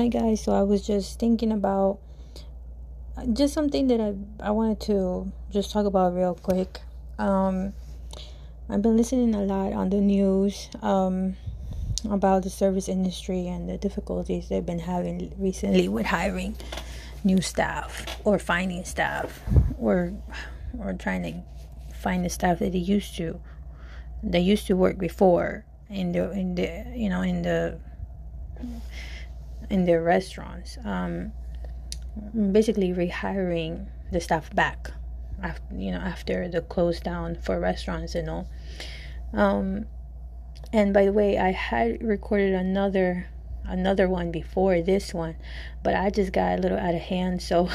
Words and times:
Hi 0.00 0.08
guys, 0.08 0.40
so 0.40 0.52
I 0.52 0.62
was 0.62 0.80
just 0.86 1.20
thinking 1.20 1.52
about 1.52 1.98
just 3.34 3.52
something 3.52 3.86
that 3.88 4.00
I 4.00 4.14
I 4.40 4.50
wanted 4.50 4.80
to 4.88 5.30
just 5.52 5.72
talk 5.72 5.84
about 5.84 6.14
real 6.14 6.34
quick. 6.34 6.80
Um 7.18 7.74
I've 8.70 8.80
been 8.80 8.96
listening 8.96 9.34
a 9.34 9.42
lot 9.44 9.74
on 9.74 9.90
the 9.90 10.00
news 10.00 10.70
um 10.80 11.36
about 12.08 12.44
the 12.44 12.48
service 12.48 12.88
industry 12.88 13.46
and 13.46 13.68
the 13.68 13.76
difficulties 13.76 14.48
they've 14.48 14.64
been 14.64 14.78
having 14.78 15.34
recently 15.36 15.86
with 15.86 16.06
hiring 16.06 16.56
new 17.22 17.42
staff 17.42 18.06
or 18.24 18.38
finding 18.38 18.86
staff 18.86 19.42
or 19.78 20.14
or 20.78 20.94
trying 20.94 21.24
to 21.28 21.34
find 21.94 22.24
the 22.24 22.30
staff 22.30 22.60
that 22.60 22.72
they 22.72 22.78
used 22.96 23.16
to 23.16 23.38
they 24.22 24.40
used 24.40 24.66
to 24.68 24.72
work 24.72 24.96
before 24.96 25.66
in 25.90 26.12
the 26.12 26.30
in 26.30 26.54
the 26.54 26.86
you 26.96 27.10
know 27.10 27.20
in 27.20 27.42
the 27.42 27.76
in 29.70 29.84
their 29.84 30.02
restaurants. 30.02 30.76
Um, 30.84 31.32
basically, 32.52 32.92
rehiring 32.92 33.86
the 34.12 34.20
staff 34.20 34.54
back, 34.54 34.90
after, 35.42 35.74
you 35.74 35.92
know, 35.92 35.98
after 35.98 36.48
the 36.48 36.60
close 36.60 37.00
down 37.00 37.36
for 37.36 37.58
restaurants 37.58 38.14
and 38.14 38.28
all. 38.28 38.48
Um, 39.32 39.86
and 40.72 40.92
by 40.92 41.04
the 41.04 41.12
way, 41.12 41.38
I 41.38 41.52
had 41.52 42.02
recorded 42.02 42.52
another 42.54 43.28
another 43.64 44.08
one 44.08 44.32
before 44.32 44.80
this 44.80 45.14
one, 45.14 45.36
but 45.82 45.94
I 45.94 46.10
just 46.10 46.32
got 46.32 46.58
a 46.58 46.62
little 46.62 46.78
out 46.78 46.94
of 46.94 47.00
hand, 47.00 47.40
so 47.40 47.68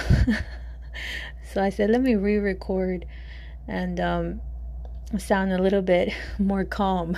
so 1.53 1.63
I 1.63 1.69
said 1.69 1.89
let 1.89 2.01
me 2.01 2.15
re-record 2.15 3.05
and 3.67 3.99
um, 3.99 4.41
sound 5.17 5.51
a 5.53 5.61
little 5.61 5.81
bit 5.81 6.13
more 6.39 6.65
calm 6.65 7.17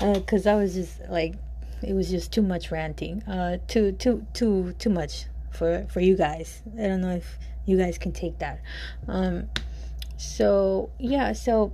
because 0.00 0.46
uh, 0.46 0.50
I 0.50 0.54
was 0.54 0.74
just 0.74 1.00
like 1.08 1.34
it 1.82 1.94
was 1.94 2.10
just 2.10 2.32
too 2.32 2.42
much 2.42 2.70
ranting. 2.70 3.22
Uh, 3.24 3.58
too 3.68 3.92
too 3.92 4.26
too 4.32 4.74
too 4.78 4.90
much 4.90 5.26
for 5.50 5.86
for 5.90 6.00
you 6.00 6.16
guys. 6.16 6.62
I 6.78 6.86
don't 6.88 7.00
know 7.00 7.14
if 7.16 7.38
you 7.66 7.76
guys 7.76 7.98
can 7.98 8.12
take 8.12 8.38
that. 8.38 8.60
Um, 9.08 9.48
so 10.16 10.90
yeah, 10.98 11.32
so 11.32 11.72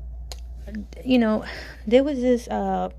you 1.05 1.19
know, 1.19 1.45
there 1.87 2.05
was 2.05 2.21
this 2.21 2.49
uh 2.49 2.91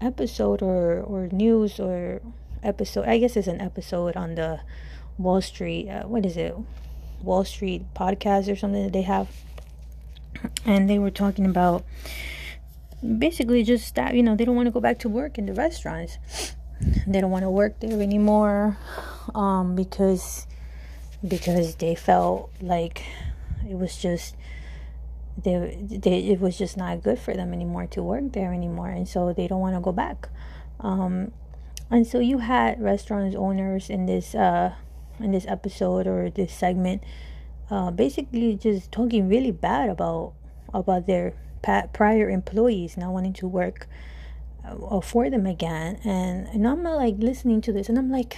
episode 0.00 0.62
or 0.62 1.00
or 1.00 1.28
news 1.28 1.78
or 1.78 2.20
episode. 2.62 3.06
I 3.06 3.18
guess 3.18 3.36
it's 3.36 3.48
an 3.48 3.60
episode 3.60 4.16
on 4.16 4.34
the 4.34 4.60
Wall 5.18 5.40
Street. 5.40 5.88
Uh, 5.88 6.06
what 6.08 6.26
is 6.26 6.36
it? 6.36 6.54
Wall 7.22 7.44
Street 7.44 7.84
podcast 7.94 8.50
or 8.50 8.56
something 8.56 8.82
that 8.82 8.92
they 8.92 9.02
have, 9.02 9.28
and 10.66 10.90
they 10.90 10.98
were 10.98 11.10
talking 11.10 11.46
about 11.46 11.84
basically 13.02 13.62
just 13.62 13.94
that 13.94 14.14
you 14.14 14.22
know 14.22 14.36
they 14.36 14.44
don't 14.44 14.56
want 14.56 14.66
to 14.66 14.70
go 14.70 14.80
back 14.80 14.98
to 15.00 15.08
work 15.08 15.38
in 15.38 15.46
the 15.46 15.54
restaurants. 15.54 16.18
They 17.06 17.20
don't 17.20 17.30
want 17.30 17.44
to 17.44 17.50
work 17.50 17.80
there 17.80 18.00
anymore 18.00 18.76
um, 19.34 19.76
because 19.76 20.46
because 21.26 21.76
they 21.76 21.94
felt 21.94 22.50
like 22.60 23.04
it 23.68 23.76
was 23.78 23.96
just 23.96 24.34
they, 25.42 25.78
they 25.88 26.18
it 26.18 26.40
was 26.40 26.58
just 26.58 26.76
not 26.76 27.02
good 27.02 27.18
for 27.18 27.34
them 27.34 27.52
anymore 27.52 27.86
to 27.86 28.02
work 28.02 28.32
there 28.32 28.52
anymore 28.52 28.88
and 28.88 29.08
so 29.08 29.32
they 29.32 29.46
don't 29.46 29.60
want 29.60 29.74
to 29.74 29.80
go 29.80 29.92
back. 29.92 30.28
Um, 30.80 31.32
and 31.90 32.06
so 32.06 32.18
you 32.18 32.38
had 32.38 32.82
restaurants 32.82 33.36
owners 33.36 33.90
in 33.90 34.06
this 34.06 34.34
uh 34.34 34.74
in 35.20 35.30
this 35.30 35.46
episode 35.46 36.06
or 36.06 36.30
this 36.30 36.52
segment 36.52 37.02
uh, 37.70 37.90
basically 37.90 38.56
just 38.56 38.90
talking 38.90 39.28
really 39.28 39.50
bad 39.50 39.88
about 39.88 40.32
about 40.74 41.06
their 41.06 41.34
prior 41.62 42.28
employees 42.28 42.96
not 42.96 43.12
wanting 43.12 43.32
to 43.34 43.46
work 43.46 43.86
uh, 44.64 45.00
for 45.00 45.30
them 45.30 45.46
again. 45.46 46.00
And 46.04 46.46
and 46.48 46.66
I'm 46.66 46.82
like 46.82 47.16
listening 47.18 47.60
to 47.62 47.72
this 47.72 47.88
and 47.88 47.98
I'm 47.98 48.10
like 48.10 48.36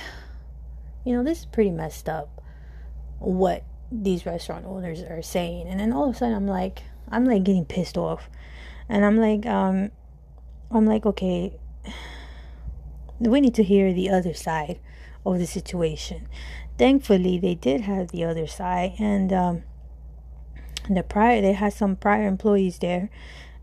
you 1.05 1.15
know 1.15 1.23
this 1.23 1.41
is 1.41 1.47
pretty 1.47 1.71
messed 1.71 2.09
up 2.09 2.43
what 3.19 3.65
these 3.93 4.27
restaurant 4.27 4.67
owners 4.67 5.03
are 5.03 5.23
saying. 5.23 5.69
And 5.69 5.81
then 5.81 5.93
all 5.93 6.09
of 6.09 6.15
a 6.15 6.19
sudden 6.19 6.35
I'm 6.35 6.47
like 6.47 6.83
I'm 7.09 7.25
like 7.25 7.45
getting 7.45 7.65
pissed 7.65 7.97
off. 7.97 8.29
And 8.89 9.05
I'm 9.05 9.17
like 9.17 9.47
um 9.47 9.91
I'm 10.71 10.87
like 10.87 11.07
okay 11.07 11.59
we 13.21 13.41
need 13.41 13.55
to 13.55 13.63
hear 13.63 13.93
the 13.93 14.11
other 14.11 14.35
side 14.35 14.81
of 15.25 15.39
the 15.39 15.47
situation. 15.47 16.29
Thankfully 16.77 17.39
they 17.39 17.55
did 17.55 17.83
have 17.83 18.09
the 18.09 18.25
other 18.25 18.47
side 18.47 18.95
and 18.99 19.33
um 19.33 19.63
the 20.89 21.03
prior 21.03 21.41
they 21.41 21.53
had 21.53 21.73
some 21.73 21.97
prior 21.97 22.27
employees 22.27 22.79
there. 22.79 23.11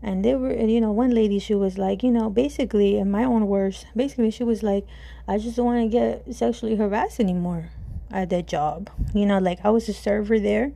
And 0.04 0.24
they 0.24 0.34
were 0.34 0.52
you 0.52 0.80
know 0.80 0.90
one 0.90 1.10
lady 1.12 1.38
she 1.38 1.54
was 1.54 1.78
like 1.78 2.02
you 2.02 2.10
know 2.10 2.28
basically 2.28 2.98
in 2.98 3.10
my 3.10 3.22
own 3.22 3.46
words 3.46 3.86
basically 3.94 4.32
she 4.32 4.42
was 4.42 4.64
like 4.64 4.84
i 5.28 5.38
just 5.38 5.54
don't 5.54 5.66
want 5.66 5.80
to 5.80 5.88
get 5.88 6.34
sexually 6.34 6.74
harassed 6.74 7.20
anymore 7.20 7.70
at 8.10 8.28
that 8.30 8.48
job. 8.48 8.90
You 9.14 9.26
know 9.26 9.38
like 9.38 9.60
i 9.64 9.70
was 9.70 9.88
a 9.88 9.92
server 9.92 10.40
there 10.40 10.72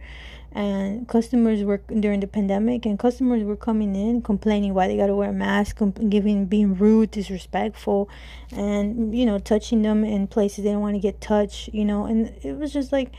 and 0.57 1.07
customers 1.07 1.63
were 1.63 1.83
during 2.01 2.21
the 2.21 2.27
pandemic 2.27 2.87
and 2.87 2.99
customers 2.99 3.45
were 3.45 3.57
coming 3.57 3.95
in 3.95 4.23
complaining 4.23 4.73
why 4.73 4.89
they 4.89 4.97
got 4.97 5.09
to 5.09 5.15
wear 5.15 5.29
a 5.29 5.33
mask 5.33 5.79
giving 6.09 6.47
being 6.47 6.75
rude 6.75 7.11
disrespectful 7.11 8.09
and 8.53 9.15
you 9.17 9.27
know 9.27 9.39
touching 9.39 9.83
them 9.83 10.03
in 10.03 10.27
places 10.27 10.65
they 10.65 10.71
don't 10.71 10.81
want 10.81 10.95
to 10.95 11.01
get 11.01 11.21
touched 11.21 11.69
you 11.75 11.85
know 11.85 12.07
and 12.07 12.33
it 12.43 12.57
was 12.57 12.73
just 12.73 12.91
like 12.91 13.13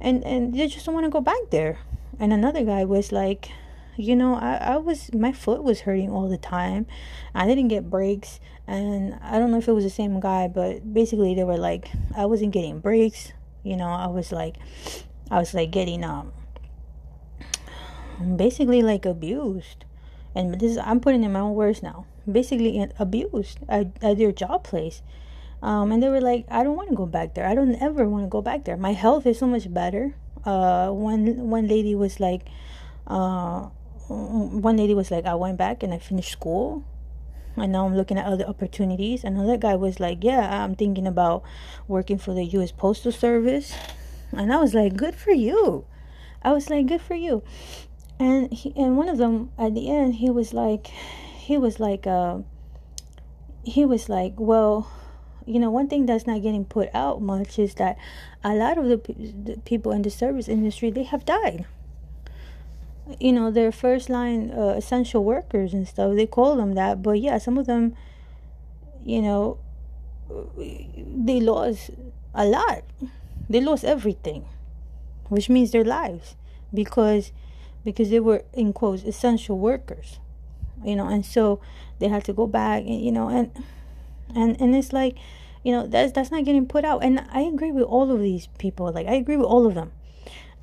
and 0.00 0.24
and 0.24 0.54
they 0.54 0.66
just 0.66 0.86
don't 0.86 0.94
want 0.94 1.04
to 1.04 1.10
go 1.10 1.20
back 1.20 1.50
there 1.50 1.78
and 2.20 2.34
another 2.34 2.62
guy 2.62 2.84
was 2.84 3.10
like 3.10 3.50
you 3.96 4.14
know 4.14 4.34
I, 4.34 4.56
I 4.56 4.76
was 4.76 5.12
my 5.14 5.32
foot 5.32 5.64
was 5.64 5.80
hurting 5.80 6.10
all 6.10 6.28
the 6.28 6.38
time. 6.38 6.86
I 7.34 7.46
didn't 7.46 7.68
get 7.68 7.90
breaks. 7.90 8.38
And 8.66 9.18
i 9.20 9.38
don't 9.38 9.50
know 9.50 9.58
if 9.58 9.66
it 9.66 9.72
was 9.72 9.82
the 9.82 9.90
same 9.90 10.20
guy 10.20 10.46
but 10.46 10.94
basically 10.94 11.34
they 11.34 11.42
were 11.42 11.56
like 11.56 11.90
i 12.14 12.26
wasn't 12.26 12.52
getting 12.52 12.78
breaks. 12.78 13.32
You 13.64 13.76
know 13.76 13.88
i 13.88 14.06
was 14.06 14.30
like 14.30 14.56
i 15.30 15.38
was 15.38 15.54
like 15.54 15.72
getting 15.72 16.04
um 16.04 16.32
basically 18.36 18.82
like 18.82 19.06
abused. 19.06 19.86
And 20.34 20.60
this 20.60 20.72
is, 20.72 20.78
i'm 20.78 21.00
putting 21.00 21.24
in 21.24 21.32
my 21.32 21.40
own 21.40 21.54
words 21.54 21.82
now. 21.82 22.06
Basically 22.30 22.86
abused 22.98 23.58
at, 23.68 23.88
at 24.02 24.18
their 24.18 24.30
job 24.30 24.62
place. 24.62 25.02
Um, 25.62 25.90
and 25.90 26.02
they 26.02 26.08
were 26.08 26.20
like 26.20 26.44
i 26.50 26.62
don't 26.62 26.76
want 26.76 26.90
to 26.90 26.94
go 26.94 27.06
back 27.06 27.34
there. 27.34 27.46
I 27.46 27.54
don't 27.54 27.74
ever 27.76 28.08
want 28.08 28.24
to 28.24 28.28
go 28.28 28.42
back 28.42 28.64
there. 28.64 28.76
My 28.76 28.92
health 28.92 29.26
is 29.26 29.38
so 29.38 29.46
much 29.46 29.72
better 29.72 30.14
uh 30.44 30.90
one 30.90 31.50
one 31.50 31.68
lady 31.68 31.94
was 31.94 32.20
like 32.20 32.42
uh 33.06 33.68
one 34.08 34.76
lady 34.76 34.94
was 34.94 35.10
like 35.10 35.24
i 35.26 35.34
went 35.34 35.56
back 35.56 35.82
and 35.82 35.92
i 35.92 35.98
finished 35.98 36.32
school 36.32 36.84
and 37.56 37.72
now 37.72 37.86
i'm 37.86 37.96
looking 37.96 38.18
at 38.18 38.26
other 38.26 38.44
opportunities. 38.44 39.24
And 39.24 39.36
another 39.36 39.56
guy 39.56 39.76
was 39.76 40.00
like 40.00 40.22
yeah 40.22 40.64
i'm 40.64 40.74
thinking 40.74 41.06
about 41.06 41.42
working 41.88 42.18
for 42.18 42.34
the 42.34 42.44
us 42.44 42.72
postal 42.72 43.12
service. 43.12 43.74
And 44.32 44.52
i 44.52 44.56
was 44.58 44.74
like 44.74 44.96
good 44.96 45.14
for 45.14 45.32
you. 45.32 45.84
I 46.42 46.52
was 46.52 46.70
like 46.70 46.86
good 46.86 47.02
for 47.02 47.14
you. 47.14 47.42
And 48.18 48.52
he, 48.52 48.72
and 48.76 48.96
one 48.96 49.08
of 49.08 49.18
them 49.18 49.50
at 49.58 49.74
the 49.74 49.90
end 49.90 50.16
he 50.16 50.30
was 50.30 50.52
like 50.52 50.86
he 50.86 51.56
was 51.58 51.80
like 51.80 52.06
uh 52.06 52.38
he 53.64 53.84
was 53.84 54.08
like 54.08 54.34
well 54.36 54.90
you 55.46 55.58
know, 55.58 55.70
one 55.70 55.88
thing 55.88 56.06
that's 56.06 56.26
not 56.26 56.42
getting 56.42 56.64
put 56.64 56.88
out 56.94 57.20
much 57.20 57.58
is 57.58 57.74
that 57.74 57.96
a 58.44 58.54
lot 58.54 58.78
of 58.78 58.84
the, 58.86 58.96
the 59.16 59.60
people 59.64 59.92
in 59.92 60.02
the 60.02 60.10
service 60.10 60.48
industry 60.48 60.90
they 60.90 61.04
have 61.04 61.24
died. 61.24 61.66
You 63.18 63.32
know, 63.32 63.50
they're 63.50 63.72
first 63.72 64.08
line 64.08 64.52
uh, 64.52 64.74
essential 64.76 65.24
workers 65.24 65.74
and 65.74 65.86
stuff. 65.88 66.14
They 66.14 66.26
call 66.26 66.56
them 66.56 66.74
that, 66.74 67.02
but 67.02 67.18
yeah, 67.20 67.38
some 67.38 67.58
of 67.58 67.66
them, 67.66 67.96
you 69.04 69.20
know, 69.20 69.58
they 70.56 71.40
lost 71.40 71.90
a 72.34 72.44
lot. 72.44 72.84
They 73.48 73.60
lost 73.60 73.84
everything, 73.84 74.44
which 75.28 75.48
means 75.48 75.72
their 75.72 75.84
lives, 75.84 76.36
because 76.72 77.32
because 77.84 78.10
they 78.10 78.20
were 78.20 78.44
in 78.52 78.72
quotes 78.72 79.02
essential 79.02 79.58
workers, 79.58 80.20
you 80.84 80.94
know, 80.94 81.08
and 81.08 81.26
so 81.26 81.60
they 81.98 82.06
had 82.06 82.24
to 82.26 82.32
go 82.32 82.46
back, 82.46 82.82
and 82.82 83.04
you 83.04 83.10
know, 83.10 83.28
and 83.28 83.50
and 84.34 84.60
and 84.60 84.74
it's 84.74 84.92
like 84.92 85.16
you 85.62 85.72
know 85.72 85.86
that's 85.86 86.12
that's 86.12 86.30
not 86.30 86.44
getting 86.44 86.66
put 86.66 86.84
out. 86.84 87.02
And 87.02 87.24
i 87.32 87.40
agree 87.40 87.72
with 87.72 87.84
all 87.84 88.10
of 88.10 88.20
these 88.20 88.48
people. 88.58 88.90
Like 88.92 89.06
i 89.06 89.14
agree 89.14 89.36
with 89.36 89.46
all 89.46 89.66
of 89.66 89.74
them. 89.74 89.92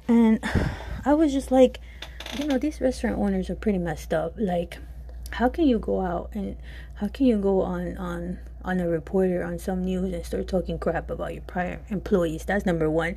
And 0.07 0.43
i 1.05 1.13
was 1.13 1.33
just 1.33 1.51
like 1.51 1.79
you 2.37 2.45
know 2.45 2.57
these 2.57 2.81
restaurant 2.81 3.17
owners 3.17 3.49
are 3.49 3.55
pretty 3.55 3.77
messed 3.77 4.13
up. 4.13 4.33
Like 4.37 4.79
how 5.31 5.49
can 5.49 5.67
you 5.67 5.79
go 5.79 6.01
out 6.01 6.29
and 6.33 6.57
how 6.95 7.07
can 7.07 7.25
you 7.25 7.37
go 7.37 7.61
on 7.61 7.97
on 7.97 8.39
on 8.63 8.79
a 8.79 8.87
reporter 8.89 9.43
on 9.43 9.57
some 9.59 9.83
news 9.83 10.11
and 10.13 10.25
start 10.25 10.47
talking 10.47 10.77
crap 10.77 11.09
about 11.09 11.33
your 11.33 11.43
prior 11.43 11.79
employees? 11.89 12.45
That's 12.45 12.65
number 12.65 12.89
one. 12.89 13.15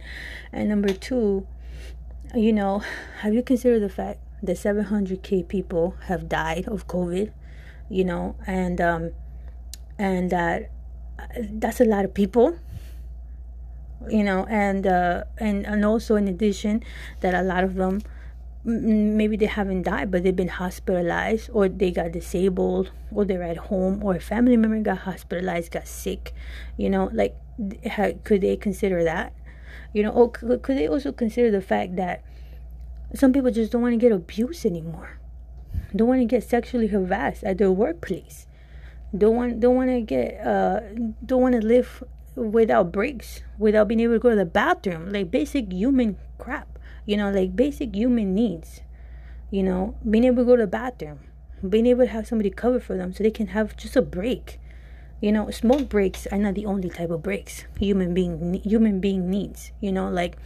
And 0.52 0.69
number 0.69 0.93
two 0.93 1.47
you 2.32 2.52
know 2.52 2.81
have 3.23 3.35
you 3.35 3.43
considered 3.43 3.81
the 3.81 3.88
fact 3.88 4.20
that 4.41 4.56
700k 4.56 5.49
people 5.49 5.97
have 6.05 6.29
died 6.29 6.69
of 6.69 6.87
covid 6.87 7.32
you 7.91 8.05
know? 8.05 8.37
And 8.47 8.81
um 8.81 9.11
and 10.00 10.31
that 10.31 10.70
that's 11.62 11.81
a 11.81 11.85
lot 11.85 12.05
of 12.06 12.14
people 12.14 12.56
you 14.08 14.25
know 14.25 14.47
and 14.49 14.87
uh 14.87 15.25
and 15.38 15.67
and 15.67 15.85
also 15.85 16.17
in 16.17 16.26
addition 16.26 16.82
that 17.20 17.35
a 17.35 17.43
lot 17.43 17.62
of 17.62 17.75
them 17.75 18.00
maybe 18.64 19.37
they 19.37 19.47
haven't 19.47 19.82
died, 19.82 20.11
but 20.11 20.23
they've 20.23 20.37
been 20.37 20.49
hospitalized, 20.49 21.50
or 21.52 21.69
they 21.69 21.91
got 21.91 22.12
disabled, 22.12 22.91
or 23.11 23.25
they're 23.25 23.43
at 23.43 23.56
home, 23.56 24.02
or 24.05 24.14
a 24.14 24.20
family 24.20 24.56
member 24.56 24.79
got 24.81 24.99
hospitalized, 24.99 25.73
got 25.73 25.88
sick. 25.88 26.35
You 26.76 26.91
know, 26.91 27.11
like, 27.12 27.35
how, 27.87 28.12
could 28.25 28.43
they 28.43 28.56
consider 28.56 29.02
that? 29.05 29.32
You 29.94 30.02
know, 30.02 30.11
or 30.11 30.31
could 30.31 30.76
they 30.76 30.87
also 30.87 31.11
consider 31.11 31.50
the 31.50 31.62
fact 31.62 31.97
that 31.97 32.23
some 33.14 33.32
people 33.32 33.50
just 33.50 33.73
don't 33.73 33.82
want 33.82 33.94
to 33.94 33.99
get 33.99 34.12
abused 34.12 34.67
anymore, 34.67 35.19
don't 35.97 36.08
want 36.08 36.20
to 36.20 36.26
get 36.26 36.44
sexually 36.44 36.88
harassed 36.88 37.43
at 37.43 37.58
their 37.58 37.73
workplace, 37.73 38.47
don't 39.17 39.37
want 39.37 39.61
don't 39.61 39.77
want 39.77 39.91
to 39.91 40.01
get 40.01 40.45
uh 40.47 40.81
don't 41.25 41.43
want 41.43 41.61
to 41.61 41.67
live 41.67 42.03
without 42.37 42.93
breaks, 42.93 43.43
without 43.59 43.89
being 43.89 44.01
able 44.01 44.15
to 44.15 44.21
go 44.21 44.31
to 44.31 44.37
the 44.37 44.45
bathroom, 44.45 45.11
like 45.11 45.31
basic 45.31 45.73
human 45.73 46.17
crap 46.39 46.71
you 47.11 47.17
know, 47.17 47.31
like 47.31 47.57
basic 47.57 47.95
human 47.95 48.35
needs. 48.35 48.83
You 49.51 49.65
know, 49.65 49.97
being 50.09 50.25
able 50.25 50.45
to 50.45 50.47
go 50.47 50.55
to 50.57 50.62
the 50.62 50.69
bathroom, 50.69 51.19
being 51.69 51.87
able 51.87 52.05
to 52.05 52.11
have 52.11 52.27
somebody 52.27 52.51
cover 52.51 52.79
for 52.79 52.97
them 52.97 53.12
so 53.12 53.25
they 53.25 53.33
can 53.33 53.49
have 53.49 53.77
just 53.77 53.97
a 53.97 54.03
break. 54.03 54.61
You 55.21 55.33
know, 55.33 55.51
smoke 55.51 55.89
breaks 55.89 56.29
are 56.29 56.39
not 56.39 56.55
the 56.55 56.67
only 56.67 56.89
type 56.89 57.11
of 57.11 57.23
breaks 57.23 57.65
human 57.79 58.15
being 58.15 58.55
human 58.62 59.01
being 59.01 59.29
needs. 59.29 59.73
You 59.81 59.91
know, 59.91 60.09
like 60.09 60.37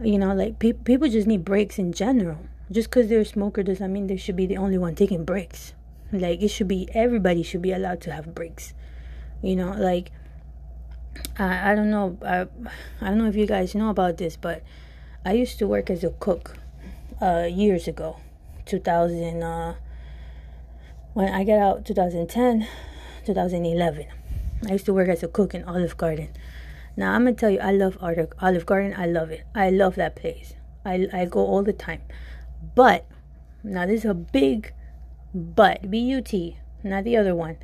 you 0.00 0.18
know, 0.18 0.32
like 0.32 0.60
pe- 0.60 0.74
people 0.74 1.08
just 1.08 1.26
need 1.26 1.44
breaks 1.44 1.78
in 1.78 1.92
general. 1.92 2.38
Just 2.70 2.88
because 2.88 3.08
they're 3.08 3.20
a 3.20 3.24
smoker 3.24 3.64
doesn't 3.64 3.92
mean 3.92 4.06
they 4.06 4.16
should 4.16 4.36
be 4.36 4.46
the 4.46 4.56
only 4.56 4.78
one 4.78 4.94
taking 4.94 5.24
breaks. 5.24 5.74
Like 6.12 6.42
it 6.42 6.48
should 6.48 6.68
be 6.68 6.88
everybody 6.94 7.42
should 7.42 7.62
be 7.62 7.72
allowed 7.72 8.00
to 8.02 8.12
have 8.12 8.34
breaks. 8.34 8.74
You 9.42 9.56
know, 9.56 9.72
like 9.72 10.12
I, 11.38 11.72
I 11.72 11.74
don't 11.74 11.90
know 11.90 12.16
I, 12.24 12.46
I 13.00 13.08
don't 13.08 13.18
know 13.18 13.28
if 13.28 13.36
you 13.36 13.46
guys 13.46 13.74
know 13.74 13.90
about 13.90 14.18
this, 14.18 14.36
but 14.36 14.62
I 15.24 15.32
used 15.32 15.58
to 15.58 15.66
work 15.66 15.90
as 15.90 16.04
a 16.04 16.10
cook 16.10 16.56
uh, 17.20 17.48
years 17.50 17.88
ago, 17.88 18.20
2000. 18.66 19.42
Uh, 19.42 19.74
when 21.14 21.32
I 21.32 21.44
got 21.44 21.58
out, 21.58 21.86
2010, 21.86 22.68
2011. 23.24 24.06
I 24.68 24.72
used 24.72 24.84
to 24.84 24.92
work 24.92 25.08
as 25.08 25.22
a 25.22 25.28
cook 25.28 25.54
in 25.54 25.64
Olive 25.64 25.96
Garden. 25.96 26.28
Now 26.96 27.12
I'm 27.12 27.24
gonna 27.24 27.34
tell 27.34 27.50
you, 27.50 27.58
I 27.58 27.72
love 27.72 27.98
Olive 28.02 28.66
Garden. 28.66 28.94
I 28.96 29.06
love 29.06 29.30
it. 29.30 29.44
I 29.54 29.70
love 29.70 29.96
that 29.96 30.14
place. 30.14 30.54
I 30.84 31.08
I 31.12 31.24
go 31.24 31.40
all 31.40 31.62
the 31.62 31.72
time. 31.72 32.02
But 32.74 33.06
now 33.64 33.86
this 33.86 34.00
is 34.00 34.10
a 34.10 34.14
big 34.14 34.72
but. 35.36 35.90
B 35.90 35.98
U 35.98 36.20
T, 36.20 36.58
not 36.82 37.04
the 37.04 37.16
other 37.16 37.34
one. 37.34 37.58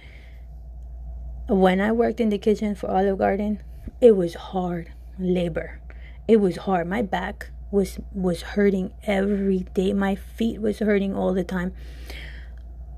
When 1.48 1.80
I 1.80 1.90
worked 1.92 2.20
in 2.20 2.28
the 2.28 2.38
kitchen 2.38 2.74
for 2.74 2.90
Olive 2.90 3.18
Garden, 3.18 3.60
it 4.00 4.16
was 4.16 4.34
hard 4.34 4.92
labor 5.18 5.80
it 6.28 6.36
was 6.36 6.56
hard 6.56 6.86
my 6.86 7.02
back 7.02 7.50
was 7.70 7.98
was 8.12 8.42
hurting 8.42 8.92
every 9.04 9.60
day 9.74 9.92
my 9.92 10.14
feet 10.14 10.60
was 10.60 10.78
hurting 10.78 11.14
all 11.14 11.32
the 11.32 11.44
time 11.44 11.72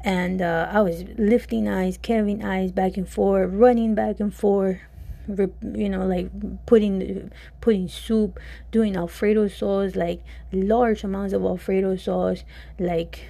and 0.03 0.43
uh, 0.43 0.69
i 0.71 0.81
was 0.81 1.05
lifting 1.17 1.69
eyes 1.69 1.99
carrying 2.01 2.45
eyes 2.45 2.71
back 2.73 2.97
and 2.97 3.09
forth 3.09 3.51
running 3.53 3.95
back 3.95 4.21
and 4.21 4.35
forth 4.35 4.79
you 5.27 5.89
know 5.89 6.07
like 6.07 6.29
putting 6.67 7.31
putting 7.63 7.89
soup 7.89 8.39
doing 8.71 8.95
alfredo 8.95 9.49
sauce 9.49 9.97
like 9.97 10.23
large 10.53 11.03
amounts 11.03 11.33
of 11.33 11.43
alfredo 11.43 11.97
sauce 11.97 12.45
like 12.79 13.27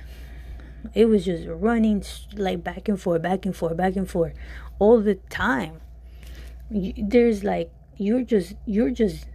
it 0.93 1.07
was 1.07 1.25
just 1.25 1.47
running 1.49 2.03
like 2.35 2.63
back 2.63 2.89
and 2.89 3.01
forth 3.01 3.23
back 3.23 3.47
and 3.47 3.57
forth 3.57 3.77
back 3.77 3.97
and 3.97 4.09
forth 4.09 4.35
all 4.79 5.01
the 5.01 5.15
time. 5.31 5.81
There's 6.71 7.45
like 7.45 7.71
you're 7.97 8.23
just 8.23 8.55
you're 8.67 8.91
just 8.91 9.27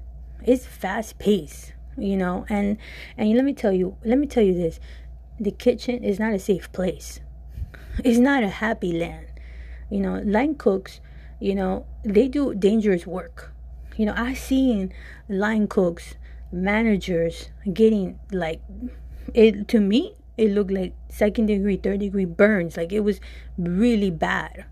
it's 0.43 0.65
fast 0.65 1.17
paced 1.19 1.73
you 2.01 2.17
know? 2.17 2.45
And 2.49 2.77
and 3.17 3.33
let 3.35 3.45
me 3.45 3.53
tell 3.53 3.73
you 3.73 3.97
let 4.03 4.17
me 4.17 4.27
tell 4.27 4.43
you 4.43 4.53
this. 4.53 4.79
The 5.39 5.51
kitchen 5.51 6.03
is 6.03 6.19
not 6.19 6.33
a 6.33 6.39
safe 6.39 6.71
place. 6.71 7.19
It's 8.03 8.19
not 8.19 8.43
a 8.43 8.49
happy 8.49 8.93
land. 8.93 9.27
You 9.89 10.01
know 10.01 10.21
line 10.23 10.55
cooks 10.55 11.01
you 11.39 11.55
know 11.55 11.85
they 12.03 12.27
do 12.27 12.53
dangerous 12.53 13.05
work. 13.05 13.51
You 13.97 14.05
know 14.05 14.13
I've 14.15 14.37
seen 14.37 14.93
line 15.27 15.67
cooks 15.67 16.15
managers 16.51 17.49
getting 17.71 18.19
like 18.31 18.61
it 19.33 19.67
to 19.67 19.79
me 19.79 20.15
it 20.39 20.51
looked 20.51 20.71
like 20.71 20.93
second 21.09 21.47
degree 21.47 21.75
third 21.75 21.99
degree 21.99 22.25
burns. 22.25 22.77
Like 22.77 22.93
it 22.93 23.01
was 23.01 23.19
really 23.57 24.09
bad 24.09 24.65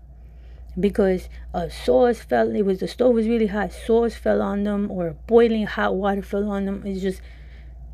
because 0.80 1.28
a 1.52 1.70
sauce 1.70 2.20
fell 2.20 2.54
it 2.54 2.64
was 2.64 2.80
the 2.80 2.88
stove 2.88 3.14
was 3.14 3.26
really 3.26 3.48
hot 3.48 3.72
sauce 3.72 4.14
fell 4.14 4.40
on 4.40 4.64
them 4.64 4.90
or 4.90 5.16
boiling 5.26 5.66
hot 5.66 5.94
water 5.94 6.22
fell 6.22 6.48
on 6.50 6.64
them. 6.64 6.82
It's 6.86 7.02
just 7.02 7.20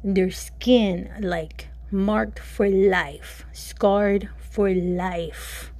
their 0.04 0.30
skin 0.30 1.10
like 1.20 1.68
marked 1.90 2.38
for 2.38 2.68
life 2.68 3.44
scarred 3.52 4.28
for 4.38 4.72
life 4.72 5.72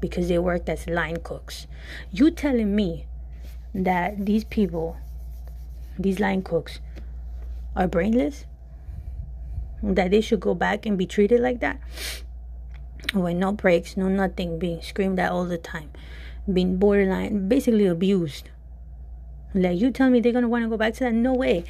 because 0.00 0.28
they 0.28 0.38
worked 0.38 0.68
as 0.68 0.88
line 0.88 1.18
cooks. 1.22 1.68
You 2.10 2.32
telling 2.32 2.74
me 2.74 3.06
that 3.72 4.26
these 4.26 4.44
people 4.44 4.96
these 5.96 6.18
line 6.18 6.42
cooks 6.42 6.80
are 7.76 7.86
brainless 7.86 8.46
that 9.82 10.10
they 10.10 10.20
should 10.20 10.40
go 10.40 10.54
back 10.54 10.86
and 10.86 10.96
be 10.96 11.06
treated 11.06 11.40
like 11.40 11.60
that 11.60 11.80
with 13.14 13.36
no 13.36 13.52
breaks 13.52 13.96
no 13.96 14.08
nothing 14.08 14.58
being 14.58 14.80
screamed 14.82 15.18
at 15.18 15.30
all 15.30 15.44
the 15.44 15.58
time 15.58 15.90
being 16.52 16.76
borderline, 16.76 17.48
basically 17.48 17.86
abused. 17.86 18.50
Like 19.54 19.80
you 19.80 19.90
tell 19.90 20.10
me 20.10 20.20
they're 20.20 20.32
gonna 20.32 20.48
want 20.48 20.64
to 20.64 20.68
go 20.68 20.76
back 20.76 20.94
to 20.94 21.04
that? 21.04 21.14
No 21.14 21.34
way. 21.34 21.64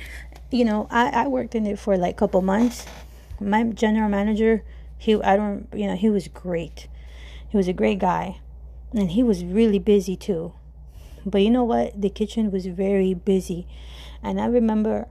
You 0.50 0.64
know, 0.64 0.86
I 0.90 1.08
I 1.10 1.26
worked 1.28 1.54
in 1.54 1.66
it 1.66 1.78
for 1.78 1.96
like 1.96 2.14
a 2.14 2.18
couple 2.18 2.42
months. 2.42 2.86
My 3.40 3.62
general 3.64 4.08
manager, 4.08 4.64
he 4.98 5.14
I 5.22 5.36
don't 5.36 5.68
you 5.74 5.86
know 5.86 5.96
he 5.96 6.10
was 6.10 6.28
great. 6.28 6.88
He 7.48 7.56
was 7.56 7.68
a 7.68 7.72
great 7.72 7.98
guy, 7.98 8.40
and 8.92 9.12
he 9.12 9.22
was 9.22 9.44
really 9.44 9.78
busy 9.78 10.16
too. 10.16 10.52
But 11.24 11.42
you 11.42 11.50
know 11.50 11.64
what? 11.64 12.00
The 12.00 12.10
kitchen 12.10 12.50
was 12.50 12.66
very 12.66 13.14
busy, 13.14 13.66
and 14.22 14.40
I 14.40 14.46
remember. 14.46 15.08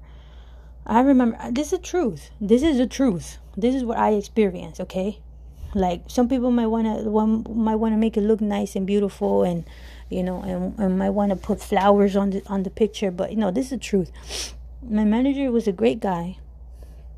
I 0.85 1.01
remember 1.01 1.37
this 1.51 1.67
is 1.67 1.79
the 1.79 1.85
truth. 1.85 2.29
This 2.39 2.63
is 2.63 2.77
the 2.77 2.87
truth. 2.87 3.37
This 3.57 3.73
is 3.75 3.83
what 3.83 3.97
I 3.97 4.11
experienced, 4.11 4.79
okay? 4.81 5.19
like 5.75 6.03
some 6.07 6.29
people 6.29 6.49
might 6.51 6.67
want 6.67 6.85
to 6.87 7.09
one 7.09 7.45
might 7.53 7.75
want 7.75 7.93
to 7.93 7.97
make 7.97 8.15
it 8.15 8.21
look 8.21 8.41
nice 8.41 8.75
and 8.75 8.87
beautiful 8.87 9.43
and 9.43 9.65
you 10.09 10.23
know 10.23 10.41
and, 10.41 10.79
and 10.79 10.97
might 10.97 11.09
want 11.09 11.29
to 11.29 11.35
put 11.35 11.61
flowers 11.61 12.15
on 12.15 12.29
the 12.29 12.41
on 12.47 12.63
the 12.63 12.69
picture 12.69 13.11
but 13.11 13.29
you 13.29 13.37
know 13.37 13.51
this 13.51 13.65
is 13.65 13.71
the 13.71 13.77
truth 13.77 14.53
my 14.81 15.03
manager 15.03 15.51
was 15.51 15.67
a 15.67 15.73
great 15.73 15.99
guy 15.99 16.37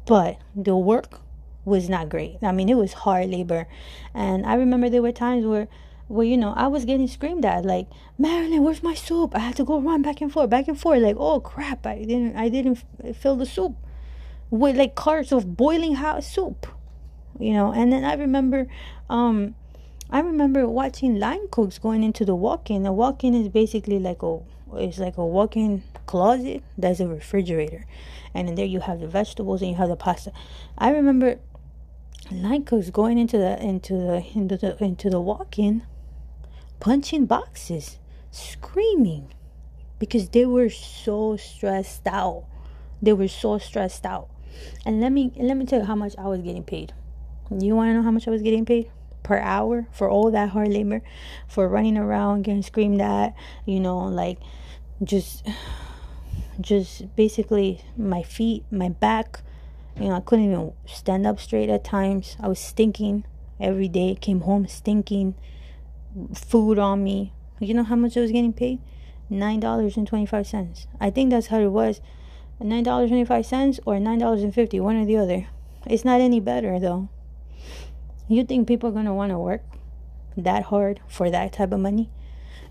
but 0.07 0.37
the 0.55 0.75
work 0.75 1.21
was 1.65 1.87
not 1.87 2.09
great 2.09 2.37
i 2.41 2.51
mean 2.51 2.67
it 2.67 2.75
was 2.75 2.93
hard 2.93 3.29
labor 3.29 3.67
and 4.13 4.45
i 4.45 4.55
remember 4.55 4.89
there 4.89 5.01
were 5.03 5.11
times 5.11 5.45
where 5.45 5.67
where 6.07 6.25
you 6.25 6.37
know 6.37 6.53
i 6.55 6.67
was 6.67 6.85
getting 6.85 7.07
screamed 7.07 7.45
at 7.45 7.65
like 7.65 7.87
marilyn 8.17 8.63
where's 8.63 8.81
my 8.81 8.93
soup? 8.93 9.35
I 9.35 9.39
had 9.39 9.55
to 9.57 9.65
go 9.65 9.79
run 9.79 10.01
back 10.01 10.21
and 10.21 10.31
forth 10.31 10.49
back 10.49 10.67
and 10.67 10.79
forth 10.79 11.01
like 11.01 11.17
oh 11.17 11.39
crap 11.39 11.85
i 11.85 11.97
didn't 11.99 12.35
i 12.35 12.49
didn't 12.49 12.83
fill 13.15 13.35
the 13.35 13.45
soup. 13.45 13.75
With 14.49 14.77
like 14.77 14.95
carts 14.95 15.33
of 15.33 15.57
boiling 15.57 15.95
hot 15.95 16.23
soup 16.23 16.65
you 17.37 17.51
know 17.51 17.73
and 17.73 17.91
then 17.91 18.05
i 18.05 18.13
remember 18.13 18.67
um 19.09 19.55
i 20.09 20.21
remember 20.21 20.65
watching 20.65 21.19
line 21.19 21.49
cooks 21.51 21.77
going 21.77 22.01
into 22.01 22.23
the 22.23 22.33
walk-in 22.33 22.83
the 22.83 22.93
walk-in 22.93 23.33
is 23.33 23.49
basically 23.49 23.99
like 23.99 24.23
a 24.23 24.39
it's 24.75 24.99
like 24.99 25.17
a 25.17 25.25
walk-in 25.25 25.83
closet 26.05 26.63
that's 26.77 27.01
a 27.01 27.07
refrigerator 27.07 27.85
and 28.33 28.49
in 28.49 28.55
there 28.55 28.65
you 28.65 28.79
have 28.79 28.99
the 28.99 29.07
vegetables 29.07 29.61
and 29.61 29.71
you 29.71 29.77
have 29.77 29.89
the 29.89 29.95
pasta. 29.95 30.31
I 30.77 30.91
remember 30.91 31.39
line 32.31 32.63
cooks 32.63 32.89
going 32.89 33.17
into 33.17 33.37
the 33.37 33.61
into 33.61 33.93
the 33.93 34.23
into 34.35 34.57
the 34.57 34.83
into 34.83 35.09
the 35.09 35.19
walk-in 35.19 35.83
punching 36.79 37.25
boxes 37.25 37.97
screaming 38.31 39.33
because 39.99 40.29
they 40.29 40.45
were 40.45 40.69
so 40.69 41.37
stressed 41.37 42.07
out. 42.07 42.45
They 43.01 43.13
were 43.13 43.27
so 43.27 43.57
stressed 43.57 44.05
out. 44.05 44.29
And 44.85 45.01
let 45.01 45.11
me 45.11 45.31
let 45.37 45.57
me 45.57 45.65
tell 45.65 45.79
you 45.79 45.85
how 45.85 45.95
much 45.95 46.15
i 46.17 46.27
was 46.27 46.41
getting 46.41 46.63
paid. 46.63 46.93
You 47.51 47.75
want 47.75 47.89
to 47.89 47.93
know 47.93 48.01
how 48.01 48.11
much 48.11 48.27
I 48.27 48.31
was 48.31 48.41
getting 48.41 48.65
paid? 48.65 48.91
per 49.27 49.37
hour 49.39 49.85
for 49.91 50.09
all 50.09 50.31
that 50.31 50.49
hard 50.49 50.69
labor 50.69 51.01
for 51.49 51.67
running 51.67 51.97
around 51.97 52.43
getting 52.43 52.61
screamed 52.61 53.01
at 53.01 53.35
you 53.65 53.77
know 53.77 53.99
like 53.99 54.39
just 55.03 55.45
just 56.61 57.13
basically 57.17 57.81
my 57.97 58.23
feet 58.23 58.63
my 58.71 58.89
back. 58.89 59.41
You 59.97 60.05
know 60.05 60.15
i 60.15 60.21
couldn't 60.21 60.45
even 60.45 60.73
stand 60.85 61.27
up 61.27 61.39
straight 61.39 61.69
at 61.69 61.83
times. 61.83 62.37
I 62.39 62.47
was 62.47 62.59
stinking 62.59 63.25
every 63.59 63.89
day. 63.89 64.15
Came 64.15 64.41
home 64.41 64.67
stinking 64.67 65.35
food 66.33 66.79
on 66.79 67.03
me. 67.03 67.33
You 67.59 67.73
know 67.73 67.83
how 67.83 67.95
much 67.95 68.17
i 68.17 68.21
was 68.21 68.31
getting 68.31 68.53
paid? 68.53 68.79
nine 69.29 69.59
dollars 69.59 69.97
and 69.97 70.07
25 70.07 70.47
cents. 70.47 70.87
I 70.99 71.09
think 71.09 71.31
that's 71.31 71.47
how 71.47 71.59
it 71.59 71.71
was. 71.71 72.01
nine 72.59 72.83
dollars 72.83 73.09
25 73.09 73.45
cents 73.45 73.79
or 73.85 73.99
nine 73.99 74.19
dollars 74.19 74.43
and 74.43 74.53
50 74.53 74.79
one 74.79 74.95
or 74.95 75.05
the 75.05 75.17
other. 75.17 75.47
It's 75.85 76.05
not 76.05 76.21
any 76.21 76.39
better 76.39 76.79
though. 76.79 77.09
You 78.27 78.43
think 78.43 78.67
people 78.67 78.97
are 78.97 79.03
to 79.03 79.13
want 79.13 79.31
to 79.31 79.39
work 79.39 79.63
that 80.35 80.63
hard 80.63 80.99
for 81.07 81.29
that 81.29 81.53
type 81.53 81.71
of 81.71 81.79
money? 81.79 82.09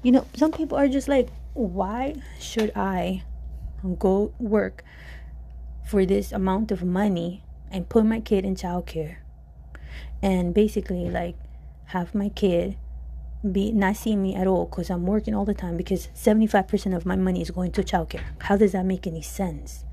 You 0.02 0.12
know, 0.12 0.26
some 0.34 0.52
people 0.52 0.76
are 0.78 0.88
just 0.88 1.08
like, 1.08 1.28
why 1.54 2.16
should 2.38 2.72
I 2.76 3.24
go 3.98 4.32
work 4.38 4.84
for 5.88 6.04
this 6.04 6.32
amount 6.32 6.70
of 6.70 6.84
money 6.84 7.42
and 7.70 7.88
put 7.88 8.04
my 8.04 8.20
kid 8.20 8.44
in 8.44 8.54
childcare? 8.54 9.16
And 10.22 10.54
basically 10.54 11.08
like 11.10 11.36
have 11.86 12.14
my 12.14 12.28
kid 12.28 12.76
be 13.52 13.72
not 13.72 13.96
seeing 13.96 14.22
me 14.22 14.34
at 14.34 14.46
all 14.46 14.66
because 14.66 14.90
I'm 14.90 15.06
working 15.06 15.34
all 15.34 15.44
the 15.44 15.54
time 15.54 15.76
because 15.76 16.08
75% 16.14 16.96
of 16.96 17.06
my 17.06 17.16
money 17.16 17.42
is 17.42 17.50
going 17.50 17.72
to 17.72 17.82
childcare. 17.82 18.22
How 18.40 18.56
does 18.56 18.72
that 18.72 18.84
make 18.84 19.06
any 19.06 19.22
sense? 19.22 19.84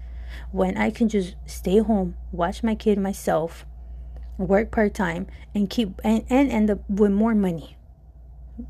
When 0.52 0.78
I 0.78 0.90
can 0.90 1.10
just 1.10 1.36
stay 1.46 1.80
home, 1.80 2.16
watch 2.32 2.64
my 2.64 2.76
kid 2.76 2.98
myself, 2.98 3.66
work 4.38 4.72
part 4.72 4.94
time, 4.94 5.28
and 5.54 5.70
keep 5.70 6.00
and, 6.04 6.24
and 6.30 6.52
end 6.52 6.72
up 6.72 6.80
with 6.90 7.12
more 7.12 7.36
money. 7.36 7.78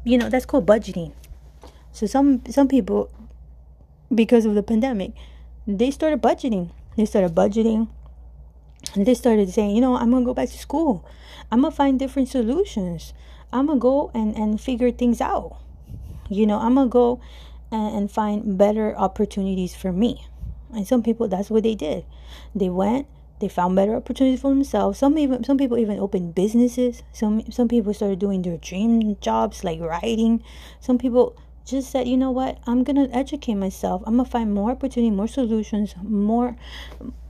You 0.03 0.17
know, 0.17 0.29
that's 0.29 0.45
called 0.45 0.65
budgeting. 0.65 1.13
So 1.91 2.05
some 2.05 2.41
some 2.49 2.67
people 2.67 3.11
because 4.13 4.45
of 4.45 4.55
the 4.55 4.63
pandemic, 4.63 5.11
they 5.67 5.91
started 5.91 6.21
budgeting. 6.21 6.71
They 6.97 7.05
started 7.05 7.33
budgeting. 7.33 7.87
And 8.95 9.05
they 9.05 9.13
started 9.13 9.49
saying, 9.49 9.75
you 9.75 9.81
know, 9.81 9.95
I'm 9.95 10.11
gonna 10.11 10.25
go 10.25 10.33
back 10.33 10.49
to 10.49 10.57
school. 10.57 11.05
I'm 11.51 11.61
gonna 11.61 11.71
find 11.71 11.97
different 11.97 12.27
solutions. 12.29 13.13
I'm 13.53 13.67
gonna 13.67 13.79
go 13.79 14.11
and, 14.13 14.35
and 14.35 14.59
figure 14.59 14.91
things 14.91 15.21
out. 15.21 15.57
You 16.29 16.47
know, 16.47 16.59
I'm 16.59 16.75
gonna 16.75 16.89
go 16.89 17.21
and, 17.71 17.95
and 17.95 18.11
find 18.11 18.57
better 18.57 18.97
opportunities 18.97 19.75
for 19.75 19.91
me. 19.91 20.25
And 20.73 20.87
some 20.87 21.03
people 21.03 21.27
that's 21.27 21.49
what 21.49 21.63
they 21.63 21.75
did. 21.75 22.03
They 22.55 22.69
went, 22.69 23.07
they 23.39 23.47
found 23.47 23.75
better 23.75 23.95
opportunities 23.95 24.41
for 24.41 24.49
themselves. 24.49 24.97
Some 24.97 25.17
even 25.17 25.43
some 25.43 25.57
people 25.57 25.77
even 25.77 25.99
opened 25.99 26.33
businesses. 26.33 27.03
Some 27.13 27.51
some 27.51 27.67
people 27.67 27.93
started 27.93 28.19
doing 28.19 28.41
their 28.41 28.57
dream 28.57 29.17
jobs 29.21 29.63
like 29.63 29.79
writing. 29.79 30.43
Some 30.79 30.97
people 30.97 31.35
just 31.65 31.91
said, 31.91 32.07
you 32.07 32.17
know 32.17 32.31
what, 32.31 32.57
I'm 32.65 32.83
gonna 32.83 33.07
educate 33.11 33.55
myself. 33.55 34.01
I'm 34.05 34.17
gonna 34.17 34.29
find 34.29 34.53
more 34.53 34.71
opportunity, 34.71 35.11
more 35.11 35.27
solutions, 35.27 35.95
more 36.01 36.57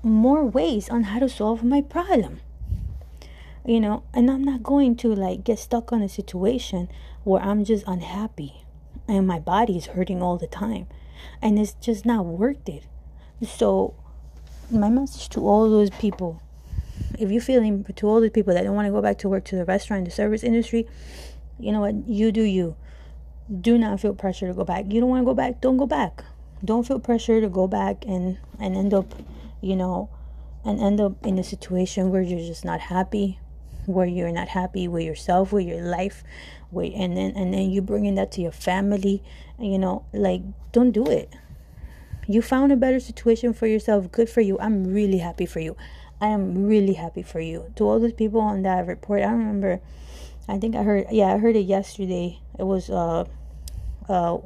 more 0.01 0.45
ways 0.45 0.89
on 0.89 1.03
how 1.03 1.19
to 1.19 1.29
solve 1.29 1.63
my 1.63 1.81
problem. 1.81 2.39
You 3.65 3.79
know, 3.79 4.03
and 4.13 4.29
I'm 4.29 4.43
not 4.43 4.61
going 4.63 4.95
to 4.97 5.15
like 5.15 5.43
get 5.43 5.59
stuck 5.59 5.93
on 5.93 6.01
a 6.01 6.09
situation 6.09 6.89
where 7.23 7.41
I'm 7.41 7.63
just 7.63 7.85
unhappy 7.87 8.65
and 9.07 9.27
my 9.27 9.39
body 9.39 9.77
is 9.77 9.87
hurting 9.87 10.21
all 10.21 10.37
the 10.37 10.47
time. 10.47 10.87
And 11.41 11.57
it's 11.57 11.73
just 11.73 12.05
not 12.05 12.25
worth 12.25 12.67
it. 12.67 12.83
So 13.47 13.95
my 14.69 14.89
message 14.89 15.29
to 15.29 15.41
all 15.41 15.69
those 15.69 15.89
people, 15.91 16.41
if 17.17 17.31
you're 17.31 17.41
feeling 17.41 17.83
to 17.83 18.07
all 18.07 18.19
those 18.19 18.31
people 18.31 18.53
that 18.53 18.63
don't 18.63 18.75
want 18.75 18.87
to 18.87 18.91
go 18.91 19.01
back 19.01 19.17
to 19.19 19.29
work 19.29 19.45
to 19.45 19.55
the 19.55 19.65
restaurant, 19.65 20.05
the 20.05 20.11
service 20.11 20.43
industry, 20.43 20.87
you 21.59 21.71
know 21.71 21.81
what, 21.81 22.07
you 22.07 22.31
do 22.31 22.41
you 22.41 22.75
do 23.61 23.77
not 23.77 23.99
feel 23.99 24.13
pressure 24.13 24.47
to 24.47 24.53
go 24.53 24.63
back. 24.63 24.85
You 24.89 25.01
don't 25.01 25.09
want 25.09 25.21
to 25.21 25.25
go 25.25 25.33
back, 25.33 25.61
don't 25.61 25.77
go 25.77 25.85
back. 25.85 26.23
Don't 26.63 26.87
feel 26.87 26.99
pressure 26.99 27.41
to 27.41 27.49
go 27.49 27.67
back 27.67 28.05
and 28.07 28.37
and 28.59 28.75
end 28.75 28.93
up, 28.93 29.13
you 29.61 29.75
know, 29.75 30.09
and 30.63 30.79
end 30.79 31.01
up 31.01 31.25
in 31.25 31.37
a 31.37 31.43
situation 31.43 32.09
where 32.09 32.21
you're 32.21 32.39
just 32.39 32.63
not 32.63 32.79
happy, 32.79 33.39
where 33.85 34.05
you're 34.05 34.31
not 34.31 34.49
happy 34.49 34.87
with 34.87 35.03
yourself, 35.03 35.51
with 35.51 35.65
your 35.65 35.81
life, 35.81 36.23
with 36.71 36.93
and 36.95 37.17
then 37.17 37.33
and 37.35 37.53
then 37.53 37.69
you 37.69 37.81
bringing 37.81 38.15
that 38.15 38.31
to 38.33 38.41
your 38.41 38.51
family, 38.51 39.23
and 39.57 39.71
you 39.71 39.77
know, 39.77 40.05
like 40.13 40.41
don't 40.71 40.91
do 40.91 41.05
it. 41.05 41.33
You 42.27 42.41
found 42.41 42.71
a 42.71 42.77
better 42.77 42.99
situation 42.99 43.53
for 43.53 43.67
yourself. 43.67 44.11
Good 44.11 44.29
for 44.29 44.41
you. 44.41 44.57
I'm 44.59 44.85
really 44.85 45.17
happy 45.17 45.45
for 45.45 45.59
you. 45.59 45.75
I 46.21 46.27
am 46.27 46.65
really 46.65 46.93
happy 46.93 47.21
for 47.21 47.41
you. 47.41 47.71
To 47.75 47.83
all 47.83 47.99
those 47.99 48.13
people 48.13 48.39
on 48.39 48.61
that 48.63 48.87
report, 48.87 49.21
I 49.23 49.31
remember 49.31 49.81
I 50.47 50.57
think 50.57 50.75
I 50.75 50.83
heard 50.83 51.07
yeah, 51.11 51.33
I 51.33 51.37
heard 51.37 51.55
it 51.55 51.65
yesterday. 51.65 52.39
It 52.57 52.63
was 52.63 52.89
uh 52.89 53.25
uh 54.09 54.37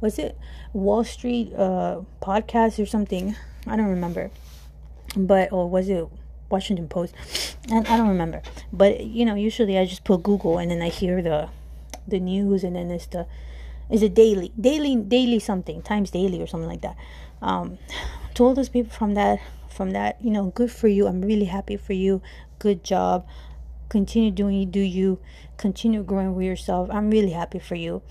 was 0.00 0.18
it 0.18 0.36
Wall 0.72 1.04
Street 1.04 1.52
uh 1.54 2.02
podcast 2.20 2.82
or 2.82 2.86
something? 2.86 3.36
I 3.66 3.76
don't 3.76 3.86
remember. 3.86 4.30
But 5.16 5.52
or 5.52 5.68
was 5.68 5.88
it 5.88 6.08
Washington 6.50 6.88
Post? 6.88 7.14
And 7.70 7.86
I 7.86 7.96
don't 7.96 8.08
remember. 8.08 8.42
But 8.72 9.00
you 9.00 9.24
know, 9.24 9.34
usually 9.34 9.78
I 9.78 9.84
just 9.86 10.04
put 10.04 10.22
Google 10.22 10.58
and 10.58 10.70
then 10.70 10.82
I 10.82 10.88
hear 10.88 11.22
the 11.22 11.48
the 12.06 12.18
news 12.18 12.64
and 12.64 12.76
then 12.76 12.90
it's 12.90 13.06
the 13.06 13.26
is 13.88 14.02
it 14.02 14.14
daily 14.14 14.52
daily 14.60 14.96
daily 14.96 15.38
something 15.38 15.82
times 15.82 16.10
daily 16.10 16.40
or 16.40 16.46
something 16.46 16.68
like 16.68 16.82
that. 16.82 16.96
Um 17.40 17.78
to 18.34 18.44
all 18.44 18.54
those 18.54 18.68
people 18.68 18.90
from 18.90 19.14
that 19.14 19.40
from 19.68 19.92
that 19.92 20.22
you 20.22 20.30
know 20.30 20.46
good 20.46 20.70
for 20.70 20.88
you. 20.88 21.06
I'm 21.06 21.22
really 21.22 21.46
happy 21.46 21.76
for 21.76 21.92
you. 21.92 22.20
Good 22.58 22.84
job. 22.84 23.26
Continue 23.88 24.30
doing 24.30 24.70
do 24.70 24.80
you. 24.80 25.18
Continue 25.56 26.02
growing 26.02 26.34
with 26.34 26.46
yourself. 26.46 26.88
I'm 26.92 27.10
really 27.10 27.32
happy 27.32 27.58
for 27.58 27.74
you. 27.74 28.02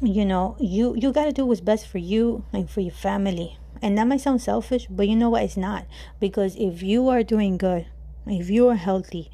You 0.00 0.24
know 0.24 0.56
you 0.58 0.94
you 0.96 1.12
got 1.12 1.26
to 1.26 1.32
do 1.32 1.44
what's 1.44 1.60
best 1.60 1.86
for 1.86 1.98
you 1.98 2.44
and 2.52 2.68
for 2.68 2.80
your 2.80 2.94
family 2.94 3.58
and 3.82 3.96
that 3.96 4.06
might 4.06 4.20
sound 4.20 4.42
selfish 4.42 4.86
but 4.90 5.08
you 5.08 5.16
know 5.16 5.30
what? 5.30 5.42
It's 5.42 5.56
not. 5.56 5.86
Because 6.18 6.56
if 6.56 6.82
you 6.82 7.08
are 7.08 7.22
doing 7.22 7.56
good 7.56 7.86
if 8.26 8.50
you 8.50 8.68
are 8.68 8.76
healthy 8.76 9.30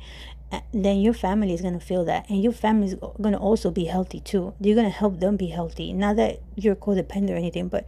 eh, 0.53 0.61
then 0.73 1.00
your 1.00 1.15
family 1.15 1.53
is 1.53 1.61
going 1.61 1.79
to 1.79 1.85
feel 1.85 2.05
that. 2.05 2.29
And 2.31 2.43
your 2.43 2.53
family 2.53 2.88
is 2.88 2.95
going 2.95 3.33
to 3.33 3.38
also 3.38 3.71
be 3.71 3.85
healthy 3.85 4.21
too. 4.21 4.55
You're 4.61 4.76
going 4.76 4.91
to 4.91 4.97
help 4.97 5.21
them 5.21 5.37
be 5.37 5.49
healthy. 5.49 5.93
Not 5.93 6.17
that 6.17 6.41
you're 6.55 6.76
codependent 6.76 7.31
or 7.31 7.37
anything 7.37 7.69
but 7.69 7.85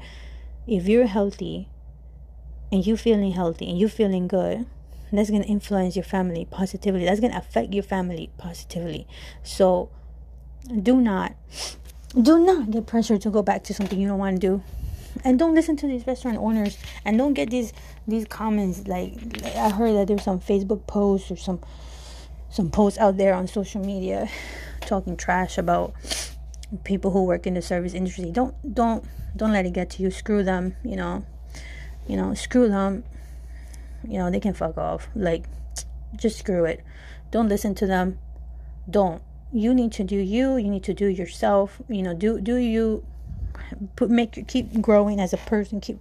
if 0.67 0.87
you're 0.87 1.07
healthy 1.07 1.69
and 2.71 2.87
you're 2.87 2.97
feeling 2.97 3.33
healthy 3.33 3.71
and 3.71 3.79
you're 3.79 3.89
feeling 3.89 4.29
good 4.29 4.67
that's 5.11 5.31
going 5.31 5.43
to 5.43 5.49
influence 5.49 5.97
your 5.97 6.05
family 6.05 6.47
positively. 6.51 7.05
That's 7.05 7.21
going 7.21 7.33
to 7.33 7.39
affect 7.39 7.73
your 7.73 7.83
family 7.83 8.31
positively. 8.37 9.07
So 9.43 9.91
do 10.83 11.01
not 11.01 11.35
do 12.21 12.39
not 12.45 12.71
get 12.71 12.87
pressured 12.87 13.23
to 13.23 13.31
go 13.31 13.43
back 13.43 13.65
to 13.65 13.75
something 13.75 13.99
you 13.99 14.09
don't 14.09 14.19
want 14.19 14.41
to 14.41 14.47
do 14.47 14.63
and 15.25 15.39
don't 15.39 15.55
listen 15.55 15.77
to 15.77 15.87
these 15.87 16.07
restaurant 16.07 16.39
owners 16.39 16.79
and 17.05 17.19
don't 17.19 17.35
get 17.35 17.51
these 17.51 17.73
these 18.07 18.25
comments 18.27 18.87
like, 18.87 19.15
i 19.57 19.71
heard 19.71 19.95
that 19.95 20.09
there's 20.09 20.23
some 20.23 20.41
facebook 20.41 20.87
posts 20.87 21.31
or 21.31 21.37
some 21.37 21.61
some 22.51 22.71
posts 22.71 22.99
out 22.99 23.17
there 23.17 23.35
on 23.35 23.47
social 23.47 23.85
media 23.85 24.29
talking 24.83 25.17
trash 25.17 25.59
about 25.59 25.93
people 26.85 27.11
who 27.11 27.25
work 27.25 27.47
in 27.47 27.55
the 27.55 27.63
service 27.63 27.95
industry 27.95 28.31
don't 28.31 28.55
don't 28.75 29.05
don't 29.37 29.53
let 29.53 29.67
it 29.67 29.73
get 29.73 29.91
to 29.91 30.03
you 30.03 30.11
screw 30.11 30.43
them 30.43 30.75
you 30.85 30.97
know 30.97 31.25
you 32.07 32.17
know 32.17 32.35
screw 32.35 32.69
them 32.69 33.05
you 34.07 34.19
know, 34.19 34.31
they 34.31 34.41
can 34.41 34.55
fuck 34.55 34.77
off. 34.79 35.09
Like, 35.15 35.47
just 36.17 36.39
screw 36.39 36.65
it. 36.65 36.83
Don't 37.31 37.49
listen 37.49 37.75
to 37.77 37.87
them. 37.87 38.19
Don't. 38.89 39.23
You 39.53 39.75
need 39.75 39.93
to 39.93 40.05
do 40.05 40.17
you. 40.17 40.57
You 40.57 40.69
need 40.69 40.85
to 40.85 40.95
do 40.95 41.07
yourself. 41.07 41.81
You 41.89 42.03
know, 42.03 42.15
do 42.15 42.41
do 42.41 42.57
you 42.57 43.05
put 43.97 44.11
make 44.11 44.47
keep 44.49 44.81
growing 44.81 45.21
as 45.21 45.33
a 45.33 45.39
person. 45.39 45.81
Keep 45.81 46.01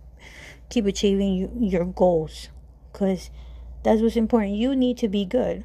keep 0.70 0.86
achieving 0.86 1.34
you, 1.34 1.52
your 1.60 1.86
goals, 1.86 2.50
because 2.92 3.30
that's 3.84 4.02
what's 4.02 4.16
important. 4.16 4.56
You 4.56 4.76
need 4.76 4.98
to 4.98 5.08
be 5.08 5.26
good. 5.26 5.64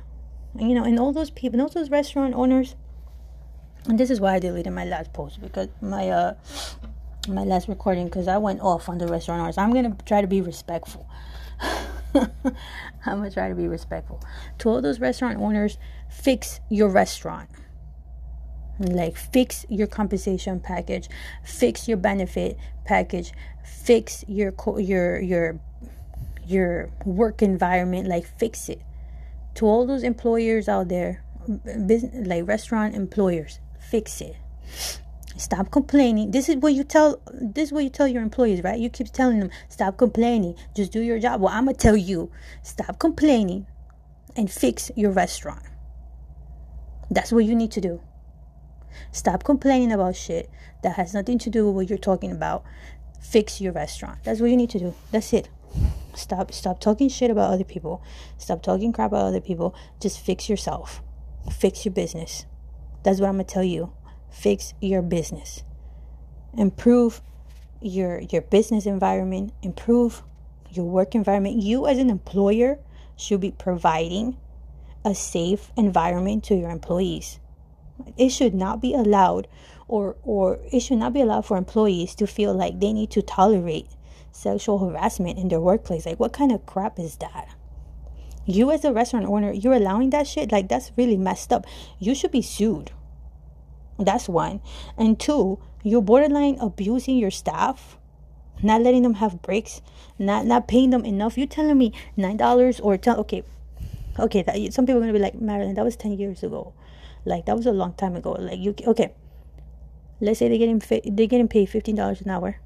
And, 0.58 0.68
you 0.68 0.74
know, 0.74 0.84
and 0.84 0.98
all 0.98 1.12
those 1.12 1.30
people, 1.30 1.58
and 1.58 1.62
all 1.62 1.68
those 1.68 1.90
restaurant 1.90 2.34
owners. 2.34 2.76
And 3.88 3.98
this 3.98 4.10
is 4.10 4.20
why 4.20 4.34
I 4.34 4.38
deleted 4.38 4.72
my 4.72 4.84
last 4.84 5.12
post 5.12 5.40
because 5.40 5.68
my 5.80 6.08
uh 6.08 6.34
my 7.28 7.42
last 7.44 7.68
recording 7.68 8.06
because 8.06 8.28
I 8.28 8.38
went 8.38 8.60
off 8.60 8.88
on 8.88 8.98
the 8.98 9.08
restaurant 9.08 9.40
owners. 9.42 9.58
I'm 9.58 9.72
gonna 9.72 9.96
try 10.06 10.20
to 10.20 10.26
be 10.26 10.40
respectful. 10.40 11.08
I'm 12.14 12.30
gonna 13.04 13.30
try 13.30 13.48
to 13.48 13.54
be 13.54 13.66
respectful. 13.66 14.22
To 14.58 14.68
all 14.68 14.80
those 14.80 15.00
restaurant 15.00 15.38
owners, 15.38 15.78
fix 16.08 16.60
your 16.68 16.88
restaurant. 16.88 17.48
Like 18.78 19.16
fix 19.16 19.66
your 19.68 19.86
compensation 19.86 20.60
package, 20.60 21.08
fix 21.44 21.86
your 21.86 21.98
benefit 21.98 22.58
package, 22.84 23.32
fix 23.64 24.24
your 24.26 24.54
your 24.78 25.20
your 25.20 25.60
your 26.46 26.90
work 27.04 27.42
environment. 27.42 28.08
Like 28.08 28.26
fix 28.26 28.68
it. 28.68 28.80
To 29.56 29.66
all 29.66 29.86
those 29.86 30.02
employers 30.02 30.68
out 30.68 30.88
there, 30.88 31.22
mm, 31.48 31.86
business 31.86 32.26
like 32.26 32.48
restaurant 32.48 32.94
employers, 32.94 33.60
fix 33.78 34.20
it. 34.20 34.36
Stop 35.36 35.70
complaining. 35.70 36.30
This 36.30 36.48
is 36.48 36.56
what 36.56 36.74
you 36.74 36.82
tell 36.82 37.20
this 37.30 37.68
is 37.68 37.72
what 37.72 37.84
you 37.84 37.90
tell 37.90 38.08
your 38.08 38.22
employees 38.22 38.62
right? 38.62 38.78
You 38.78 38.88
keep 38.88 39.12
telling 39.12 39.38
them 39.38 39.50
stop 39.68 39.98
complaining. 39.98 40.54
Just 40.74 40.92
do 40.92 41.00
your 41.00 41.18
job. 41.18 41.40
Well 41.40 41.52
i'm 41.52 41.66
gonna 41.66 41.76
tell 41.76 41.96
you 41.96 42.30
stop 42.62 42.98
complaining 42.98 43.66
and 44.34 44.50
fix 44.50 44.90
your 44.96 45.10
restaurant. 45.10 45.62
That's 47.10 47.30
what 47.30 47.44
you 47.44 47.54
need 47.54 47.70
to 47.72 47.80
do 47.80 48.00
stop 49.10 49.44
complaining 49.44 49.92
about 49.92 50.16
shit 50.16 50.50
that 50.82 50.96
has 50.96 51.14
nothing 51.14 51.38
to 51.38 51.50
do 51.50 51.66
with 51.66 51.74
what 51.74 51.88
you're 51.88 51.98
talking 51.98 52.32
about. 52.32 52.64
Fix 53.20 53.60
your 53.60 53.72
restaurant. 53.72 54.18
That's 54.24 54.40
what 54.40 54.50
you 54.50 54.56
need 54.56 54.70
to 54.70 54.78
do. 54.78 54.94
That's 55.10 55.32
it. 55.32 55.48
Stop 56.14 56.52
stop 56.52 56.80
talking 56.80 57.08
shit 57.08 57.30
about 57.30 57.52
other 57.52 57.64
people. 57.64 58.02
Stop 58.36 58.62
talking 58.62 58.92
crap 58.92 59.12
about 59.12 59.26
other 59.26 59.40
people. 59.40 59.74
Just 60.00 60.20
fix 60.20 60.48
yourself. 60.48 61.02
Fix 61.50 61.84
your 61.84 61.94
business. 61.94 62.46
That's 63.02 63.20
what 63.20 63.28
i'm 63.28 63.34
gonna 63.34 63.44
tell 63.44 63.64
you. 63.64 63.92
Fix 64.30 64.74
your 64.80 65.02
business. 65.02 65.62
Improve 66.56 67.22
your 67.80 68.20
your 68.20 68.42
business 68.42 68.86
environment. 68.86 69.52
Improve 69.62 70.22
your 70.70 70.84
work 70.84 71.14
environment. 71.14 71.62
You 71.62 71.86
as 71.86 71.98
an 71.98 72.10
employer 72.10 72.78
should 73.16 73.40
be 73.40 73.52
providing 73.52 74.36
a 75.04 75.14
safe 75.14 75.72
environment 75.76 76.44
to 76.44 76.54
your 76.54 76.70
employees 76.70 77.38
it 78.16 78.30
should 78.30 78.54
not 78.54 78.80
be 78.80 78.94
allowed 78.94 79.48
or 79.88 80.16
or 80.22 80.58
it 80.72 80.80
should 80.80 80.98
not 80.98 81.12
be 81.12 81.20
allowed 81.20 81.44
for 81.46 81.56
employees 81.56 82.14
to 82.14 82.26
feel 82.26 82.54
like 82.54 82.80
they 82.80 82.92
need 82.92 83.10
to 83.10 83.22
tolerate 83.22 83.88
sexual 84.32 84.78
harassment 84.78 85.38
in 85.38 85.48
their 85.48 85.60
workplace 85.60 86.06
like 86.06 86.18
what 86.20 86.32
kind 86.32 86.52
of 86.52 86.64
crap 86.66 86.98
is 86.98 87.16
that 87.16 87.48
You 88.44 88.70
as 88.72 88.84
a 88.84 88.92
restaurant 88.92 89.26
owner, 89.26 89.52
you're 89.52 89.74
allowing 89.74 90.10
that 90.10 90.26
shit. 90.26 90.50
Like 90.50 90.68
that's 90.68 90.90
really 90.96 91.16
messed 91.16 91.52
up. 91.52 91.64
You 91.98 92.14
should 92.14 92.32
be 92.32 92.42
sued. 92.42 92.90
That's 93.98 94.28
one. 94.28 94.60
And 94.98 95.18
two, 95.18 95.58
you're 95.84 96.02
borderline 96.02 96.56
abusing 96.60 97.18
your 97.18 97.30
staff, 97.30 97.96
not 98.62 98.82
letting 98.82 99.02
them 99.02 99.14
have 99.14 99.42
breaks, 99.42 99.80
not 100.18 100.46
not 100.46 100.66
paying 100.66 100.90
them 100.90 101.04
enough. 101.04 101.38
You 101.38 101.46
telling 101.46 101.78
me 101.78 101.92
nine 102.16 102.36
dollars 102.36 102.80
or 102.80 102.96
ten? 102.98 103.16
Okay, 103.16 103.44
okay. 104.18 104.42
That, 104.42 104.72
some 104.74 104.86
people 104.86 104.98
are 104.98 105.06
gonna 105.06 105.12
be 105.12 105.18
like 105.20 105.40
Marilyn. 105.40 105.74
That 105.74 105.84
was 105.84 105.96
ten 105.96 106.18
years 106.18 106.42
ago. 106.42 106.74
Like 107.24 107.46
that 107.46 107.56
was 107.56 107.66
a 107.66 107.72
long 107.72 107.94
time 107.94 108.16
ago. 108.16 108.32
Like 108.32 108.58
you 108.58 108.74
okay. 108.86 109.12
Let's 110.20 110.38
say 110.38 110.48
they're 110.48 110.58
getting 110.58 110.82
they're 111.16 111.26
getting 111.26 111.48
paid 111.48 111.66
fifteen 111.68 111.96
dollars 111.96 112.20
an 112.20 112.30
hour. 112.30 112.60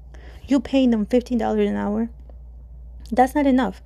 You 0.47 0.59
paying 0.59 0.91
them 0.91 1.05
fifteen 1.05 1.37
dollars 1.37 1.69
an 1.69 1.75
hour. 1.75 2.09
That's 3.11 3.35
not 3.35 3.45
enough 3.45 3.81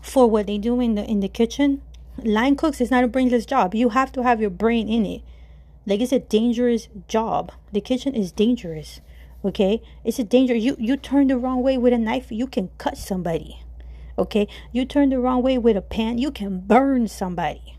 for 0.00 0.28
what 0.28 0.46
they 0.46 0.58
do 0.58 0.80
in 0.80 0.94
the 0.94 1.04
in 1.04 1.20
the 1.20 1.28
kitchen. 1.28 1.82
Line 2.22 2.56
cooks 2.56 2.80
is 2.80 2.90
not 2.90 3.04
a 3.04 3.08
brainless 3.08 3.46
job. 3.46 3.74
You 3.74 3.90
have 3.90 4.12
to 4.12 4.22
have 4.22 4.40
your 4.40 4.50
brain 4.50 4.88
in 4.88 5.06
it. 5.06 5.22
Like 5.86 6.00
it's 6.00 6.12
a 6.12 6.18
dangerous 6.18 6.88
job. 7.08 7.52
The 7.72 7.80
kitchen 7.80 8.14
is 8.14 8.30
dangerous. 8.30 9.00
Okay? 9.44 9.82
It's 10.04 10.18
a 10.18 10.24
danger. 10.24 10.54
You 10.54 10.76
you 10.78 10.96
turn 10.96 11.28
the 11.28 11.38
wrong 11.38 11.62
way 11.62 11.78
with 11.78 11.92
a 11.92 11.98
knife, 11.98 12.30
you 12.30 12.46
can 12.46 12.70
cut 12.78 12.96
somebody. 12.96 13.62
Okay? 14.18 14.46
You 14.70 14.84
turn 14.84 15.08
the 15.08 15.18
wrong 15.18 15.42
way 15.42 15.58
with 15.58 15.76
a 15.76 15.82
pan, 15.82 16.18
you 16.18 16.30
can 16.30 16.60
burn 16.60 17.08
somebody. 17.08 17.78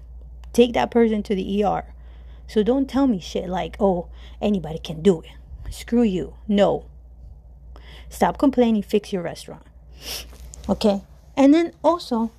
Take 0.51 0.73
that 0.73 0.91
person 0.91 1.23
to 1.23 1.35
the 1.35 1.63
ER. 1.63 1.92
So 2.47 2.63
don't 2.63 2.89
tell 2.89 3.07
me 3.07 3.19
shit 3.19 3.49
like, 3.49 3.75
"Oh, 3.79 4.07
anybody 4.41 4.79
can 4.79 5.01
do 5.01 5.21
it." 5.21 5.31
Screw 5.71 6.03
you. 6.03 6.35
No. 6.47 6.85
Stop 8.09 8.37
complaining, 8.37 8.83
fix 8.83 9.11
your 9.11 9.23
restaurant. 9.23 9.63
Okay? 10.69 11.01
And 11.35 11.53
then 11.53 11.73
also 11.83 12.31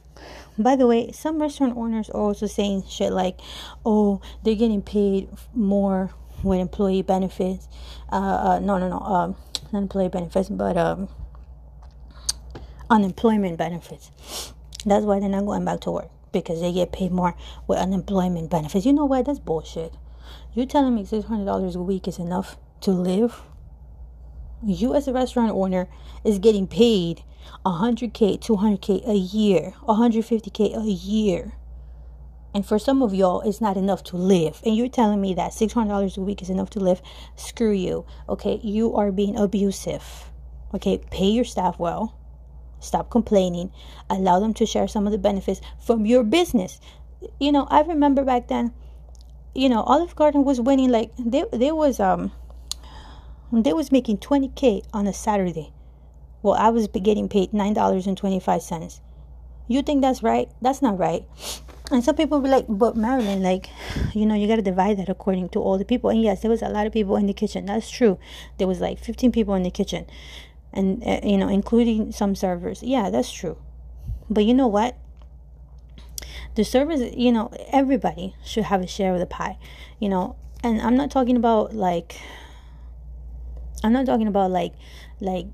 by 0.58 0.76
the 0.76 0.86
way, 0.86 1.10
some 1.10 1.40
restaurant 1.40 1.76
owners 1.76 2.08
are 2.10 2.20
also 2.20 2.46
saying 2.46 2.84
shit 2.88 3.12
like, 3.12 3.40
"Oh, 3.84 4.20
they're 4.42 4.54
getting 4.54 4.82
paid 4.82 5.28
more 5.52 6.10
with 6.42 6.60
employee 6.60 7.02
benefits." 7.02 7.68
Uh, 8.12 8.16
uh 8.16 8.58
no, 8.60 8.78
no, 8.78 8.88
no, 8.88 8.98
um, 8.98 9.36
not 9.72 9.82
employee 9.82 10.08
benefits, 10.08 10.48
but 10.48 10.76
um, 10.76 11.08
unemployment 12.88 13.58
benefits. 13.58 14.10
That's 14.86 15.04
why 15.04 15.18
they're 15.18 15.28
not 15.28 15.46
going 15.46 15.64
back 15.64 15.80
to 15.80 15.90
work 15.90 16.10
because 16.34 16.60
they 16.60 16.72
get 16.72 16.92
paid 16.92 17.12
more 17.12 17.34
with 17.66 17.78
unemployment 17.78 18.50
benefits. 18.50 18.84
You 18.84 18.92
know 18.92 19.06
what? 19.06 19.24
That's 19.24 19.38
bullshit. 19.38 19.94
You 20.52 20.66
telling 20.66 20.94
me 20.94 21.06
six 21.06 21.24
hundred 21.24 21.46
dollars 21.46 21.74
a 21.74 21.80
week 21.80 22.06
is 22.06 22.18
enough 22.18 22.58
to 22.82 22.90
live? 22.90 23.40
You 24.62 24.94
as 24.94 25.08
a 25.08 25.12
restaurant 25.14 25.52
owner 25.52 25.88
is 26.24 26.38
getting 26.38 26.66
paid 26.66 27.22
100k 27.66 28.38
200k 28.40 29.06
a 29.06 29.14
year 29.14 29.74
150k 29.82 30.76
a 30.76 30.90
year 30.90 31.52
and 32.54 32.64
for 32.64 32.78
some 32.78 33.02
of 33.02 33.12
y'all 33.12 33.42
it's 33.42 33.60
not 33.60 33.76
enough 33.76 34.02
to 34.02 34.16
live 34.16 34.62
and 34.64 34.76
you're 34.76 34.88
telling 34.88 35.20
me 35.20 35.34
that 35.34 35.52
$600 35.52 36.16
a 36.16 36.20
week 36.20 36.40
is 36.40 36.48
enough 36.48 36.70
to 36.70 36.80
live 36.80 37.02
screw 37.36 37.72
you 37.72 38.06
okay 38.28 38.60
you 38.62 38.94
are 38.94 39.12
being 39.12 39.36
abusive 39.36 40.30
okay 40.72 40.98
pay 41.10 41.26
your 41.26 41.44
staff 41.44 41.78
well 41.78 42.18
stop 42.84 43.10
complaining 43.10 43.70
allow 44.10 44.38
them 44.38 44.54
to 44.54 44.66
share 44.66 44.86
some 44.86 45.06
of 45.06 45.12
the 45.12 45.18
benefits 45.18 45.60
from 45.84 46.06
your 46.06 46.22
business 46.22 46.80
you 47.40 47.50
know 47.50 47.66
i 47.70 47.80
remember 47.82 48.24
back 48.24 48.48
then 48.48 48.72
you 49.54 49.68
know 49.68 49.82
olive 49.82 50.14
garden 50.16 50.44
was 50.44 50.60
winning 50.60 50.90
like 50.90 51.10
they, 51.18 51.44
there 51.52 51.74
was 51.74 51.98
um 52.00 52.32
they 53.52 53.72
was 53.72 53.92
making 53.92 54.18
20k 54.18 54.82
on 54.92 55.06
a 55.06 55.12
saturday 55.12 55.72
well, 56.44 56.54
I 56.60 56.68
was 56.68 56.86
getting 56.88 57.30
paid 57.30 57.52
$9.25. 57.52 59.00
You 59.66 59.82
think 59.82 60.02
that's 60.02 60.22
right? 60.22 60.46
That's 60.60 60.82
not 60.82 60.98
right. 60.98 61.24
And 61.90 62.04
some 62.04 62.16
people 62.16 62.38
be 62.40 62.50
like, 62.50 62.66
but 62.68 62.98
Marilyn, 62.98 63.42
like, 63.42 63.70
you 64.12 64.26
know, 64.26 64.34
you 64.34 64.46
got 64.46 64.56
to 64.56 64.62
divide 64.62 64.98
that 64.98 65.08
according 65.08 65.48
to 65.50 65.60
all 65.60 65.78
the 65.78 65.86
people. 65.86 66.10
And 66.10 66.22
yes, 66.22 66.42
there 66.42 66.50
was 66.50 66.60
a 66.60 66.68
lot 66.68 66.86
of 66.86 66.92
people 66.92 67.16
in 67.16 67.26
the 67.26 67.32
kitchen. 67.32 67.64
That's 67.64 67.88
true. 67.88 68.18
There 68.58 68.68
was 68.68 68.78
like 68.78 68.98
15 68.98 69.32
people 69.32 69.54
in 69.54 69.62
the 69.62 69.70
kitchen, 69.70 70.04
and, 70.74 71.02
uh, 71.04 71.20
you 71.22 71.38
know, 71.38 71.48
including 71.48 72.12
some 72.12 72.34
servers. 72.34 72.82
Yeah, 72.82 73.08
that's 73.08 73.32
true. 73.32 73.56
But 74.28 74.44
you 74.44 74.52
know 74.52 74.66
what? 74.66 74.96
The 76.56 76.64
servers, 76.64 77.00
you 77.16 77.32
know, 77.32 77.50
everybody 77.70 78.36
should 78.44 78.64
have 78.64 78.82
a 78.82 78.86
share 78.86 79.14
of 79.14 79.20
the 79.20 79.26
pie, 79.26 79.58
you 79.98 80.08
know. 80.08 80.36
And 80.62 80.80
I'm 80.80 80.96
not 80.96 81.10
talking 81.10 81.36
about 81.36 81.74
like, 81.74 82.20
I'm 83.82 83.92
not 83.92 84.06
talking 84.06 84.28
about 84.28 84.50
like, 84.50 84.74
like 85.20 85.46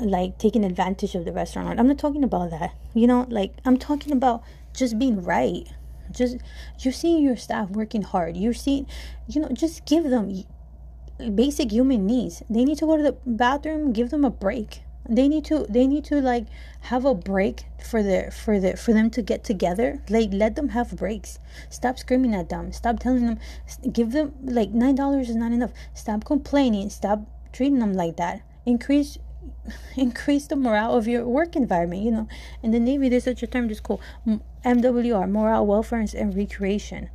like 0.00 0.38
taking 0.38 0.64
advantage 0.64 1.14
of 1.14 1.24
the 1.24 1.32
restaurant. 1.32 1.78
I'm 1.78 1.86
not 1.86 1.98
talking 1.98 2.24
about 2.24 2.50
that. 2.50 2.74
You 2.94 3.06
know, 3.06 3.26
like 3.28 3.52
I'm 3.64 3.76
talking 3.76 4.12
about 4.12 4.42
just 4.74 4.98
being 4.98 5.22
right. 5.22 5.68
Just 6.10 6.36
you're 6.80 6.92
seeing 6.92 7.22
your 7.22 7.36
staff 7.36 7.70
working 7.70 8.02
hard. 8.02 8.36
You're 8.36 8.54
seeing, 8.54 8.86
you 9.28 9.40
know, 9.40 9.48
just 9.52 9.86
give 9.86 10.04
them 10.04 10.44
basic 11.18 11.70
human 11.70 12.06
needs. 12.06 12.42
They 12.48 12.64
need 12.64 12.78
to 12.78 12.86
go 12.86 12.96
to 12.96 13.02
the 13.02 13.16
bathroom. 13.26 13.92
Give 13.92 14.10
them 14.10 14.24
a 14.24 14.30
break. 14.30 14.82
They 15.08 15.28
need 15.28 15.44
to. 15.46 15.66
They 15.68 15.86
need 15.86 16.04
to 16.06 16.20
like 16.20 16.46
have 16.82 17.04
a 17.04 17.14
break 17.14 17.64
for 17.84 18.02
the 18.02 18.30
for 18.32 18.58
the 18.58 18.76
for 18.76 18.94
them 18.94 19.10
to 19.10 19.22
get 19.22 19.44
together. 19.44 20.00
Like 20.08 20.30
let 20.32 20.56
them 20.56 20.70
have 20.70 20.96
breaks. 20.96 21.38
Stop 21.68 21.98
screaming 21.98 22.34
at 22.34 22.48
them. 22.48 22.72
Stop 22.72 23.00
telling 23.00 23.26
them. 23.26 23.38
Give 23.92 24.12
them 24.12 24.34
like 24.42 24.70
nine 24.70 24.94
dollars 24.94 25.28
is 25.28 25.36
not 25.36 25.52
enough. 25.52 25.72
Stop 25.92 26.24
complaining. 26.24 26.88
Stop 26.88 27.20
treating 27.52 27.80
them 27.80 27.92
like 27.92 28.16
that. 28.16 28.40
Increase 28.64 29.18
increase 29.96 30.46
the 30.46 30.56
morale 30.56 30.96
of 30.96 31.06
your 31.06 31.26
work 31.26 31.54
environment. 31.54 32.02
You 32.02 32.10
know, 32.10 32.28
in 32.62 32.70
the 32.70 32.80
Navy, 32.80 33.10
there's 33.10 33.24
such 33.24 33.42
a 33.42 33.46
term 33.46 33.68
just 33.68 33.82
called 33.82 34.00
MWR, 34.64 35.30
morale, 35.30 35.66
welfare, 35.66 36.04
and 36.14 36.34
recreation. 36.34 37.10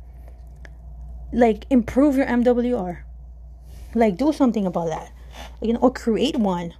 Like 1.32 1.66
improve 1.70 2.16
your 2.16 2.26
MWR. 2.26 3.02
Like 3.94 4.16
do 4.16 4.32
something 4.32 4.66
about 4.66 4.88
that. 4.88 5.12
You 5.60 5.74
know, 5.74 5.80
or 5.80 5.92
create 5.92 6.36
one. 6.36 6.74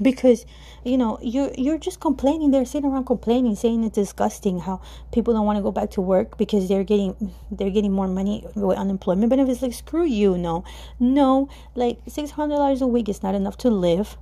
Because 0.00 0.46
you 0.84 0.98
know 0.98 1.18
you're 1.22 1.52
you're 1.56 1.78
just 1.78 2.00
complaining. 2.00 2.50
They're 2.50 2.64
sitting 2.64 2.90
around 2.90 3.04
complaining, 3.04 3.54
saying 3.54 3.84
it's 3.84 3.94
disgusting 3.94 4.58
how 4.60 4.80
people 5.12 5.34
don't 5.34 5.46
want 5.46 5.58
to 5.58 5.62
go 5.62 5.70
back 5.70 5.90
to 5.92 6.00
work 6.00 6.38
because 6.38 6.68
they're 6.68 6.82
getting 6.82 7.32
they're 7.50 7.70
getting 7.70 7.92
more 7.92 8.08
money 8.08 8.44
with 8.54 8.76
unemployment 8.76 9.30
benefits. 9.30 9.62
Like 9.62 9.74
screw 9.74 10.04
you, 10.04 10.36
no, 10.38 10.64
no. 10.98 11.48
Like 11.74 11.98
six 12.08 12.32
hundred 12.32 12.56
dollars 12.56 12.80
a 12.80 12.86
week 12.86 13.08
is 13.08 13.22
not 13.22 13.34
enough 13.34 13.58
to 13.58 13.70
live 13.70 14.16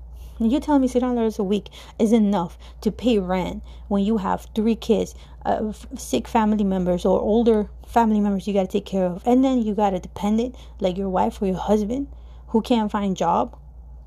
you 0.49 0.59
tell 0.59 0.79
me 0.79 0.89
$600 0.89 1.39
a 1.39 1.43
week 1.43 1.69
is 1.99 2.13
enough 2.13 2.57
to 2.81 2.91
pay 2.91 3.19
rent 3.19 3.63
when 3.89 4.03
you 4.05 4.17
have 4.19 4.47
three 4.55 4.75
kids, 4.75 5.15
uh, 5.45 5.73
sick 5.97 6.27
family 6.27 6.65
members, 6.65 7.05
or 7.05 7.21
older 7.21 7.69
family 7.87 8.21
members 8.21 8.47
you 8.47 8.55
got 8.55 8.63
to 8.63 8.73
take 8.73 8.87
care 8.87 9.05
of, 9.05 9.23
and 9.27 9.45
then 9.45 9.61
you 9.61 9.75
got 9.75 9.93
a 9.93 9.99
dependent 9.99 10.55
like 10.79 10.97
your 10.97 11.11
wife 11.11 11.43
or 11.43 11.47
your 11.47 11.57
husband 11.59 12.07
who 12.51 12.61
can't 12.61 12.91
find 12.91 13.17
job, 13.17 13.57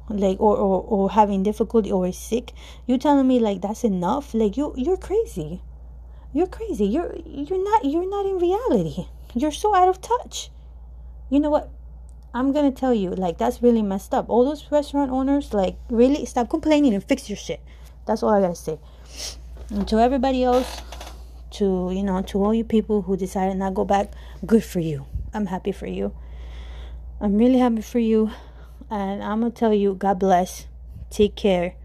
like 0.10 0.40
or, 0.40 0.56
or 0.58 0.82
or 0.82 1.12
having 1.12 1.44
difficulty 1.44 1.92
or 1.92 2.08
is 2.08 2.18
sick. 2.18 2.54
You 2.86 2.98
telling 2.98 3.28
me 3.28 3.40
like 3.40 3.62
that's 3.62 3.84
enough? 3.84 4.34
Like 4.34 4.58
you 4.58 4.74
you're 4.78 4.98
crazy. 4.98 5.62
You're 6.34 6.48
crazy. 6.48 6.86
You're 6.86 7.16
you're 7.26 7.64
not 7.64 7.86
you're 7.86 8.10
not 8.10 8.26
in 8.26 8.38
reality. 8.38 9.08
You're 9.34 9.52
so 9.52 9.76
out 9.76 9.88
of 9.88 10.02
touch. 10.02 10.50
You 11.30 11.40
know 11.40 11.50
what? 11.50 11.70
I'm 12.34 12.52
gonna 12.52 12.72
tell 12.72 12.94
you, 12.94 13.12
like 13.12 13.38
that's 13.38 13.62
really 13.62 13.82
messed 13.82 14.14
up. 14.14 14.30
All 14.30 14.44
those 14.44 14.72
restaurant 14.72 15.12
owners, 15.12 15.54
like 15.54 15.78
really 15.90 16.26
stop 16.26 16.50
complaining 16.50 16.94
and 16.94 17.04
fix 17.04 17.30
your 17.30 17.38
shit. 17.38 17.62
That's 18.06 18.24
all 18.24 18.30
I 18.30 18.42
gotta 18.42 18.56
say. 18.56 18.80
And 19.70 19.88
to 19.88 20.00
everybody 20.00 20.44
else, 20.44 20.82
to 21.52 21.92
you 21.94 22.04
know, 22.04 22.22
to 22.24 22.44
all 22.44 22.54
you 22.54 22.64
people 22.64 23.04
who 23.04 23.16
decided 23.16 23.58
not 23.58 23.74
go 23.74 23.86
back, 23.86 24.12
good 24.46 24.64
for 24.64 24.80
you. 24.80 25.06
I'm 25.34 25.46
happy 25.46 25.72
for 25.72 25.88
you. 25.88 26.14
I'm 27.24 27.38
really 27.38 27.60
happy 27.60 27.82
for 27.82 28.00
you. 28.00 28.32
And 28.90 29.24
I'm 29.24 29.40
gonna 29.40 29.52
tell 29.52 29.74
you, 29.74 29.94
God 29.96 30.20
bless. 30.20 30.68
Take 31.10 31.38
care. 31.38 31.76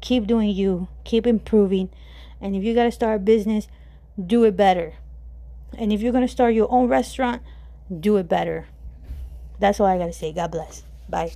Keep 0.00 0.26
doing 0.26 0.48
you. 0.48 0.88
Keep 1.04 1.26
improving. 1.26 1.90
And 2.40 2.56
if 2.56 2.64
you 2.64 2.74
gotta 2.74 2.90
start 2.90 3.16
a 3.16 3.18
business, 3.18 3.68
do 4.18 4.44
it 4.44 4.56
better. 4.56 4.94
And 5.76 5.92
if 5.92 6.00
you're 6.00 6.14
gonna 6.14 6.26
start 6.26 6.54
your 6.54 6.72
own 6.72 6.88
restaurant, 6.88 7.42
do 8.00 8.16
it 8.16 8.26
better. 8.26 8.68
That's 9.60 9.80
all 9.80 9.86
I 9.86 9.98
gotta 9.98 10.14
say. 10.14 10.32
God 10.32 10.50
bless. 10.50 10.82
Bye. 11.10 11.32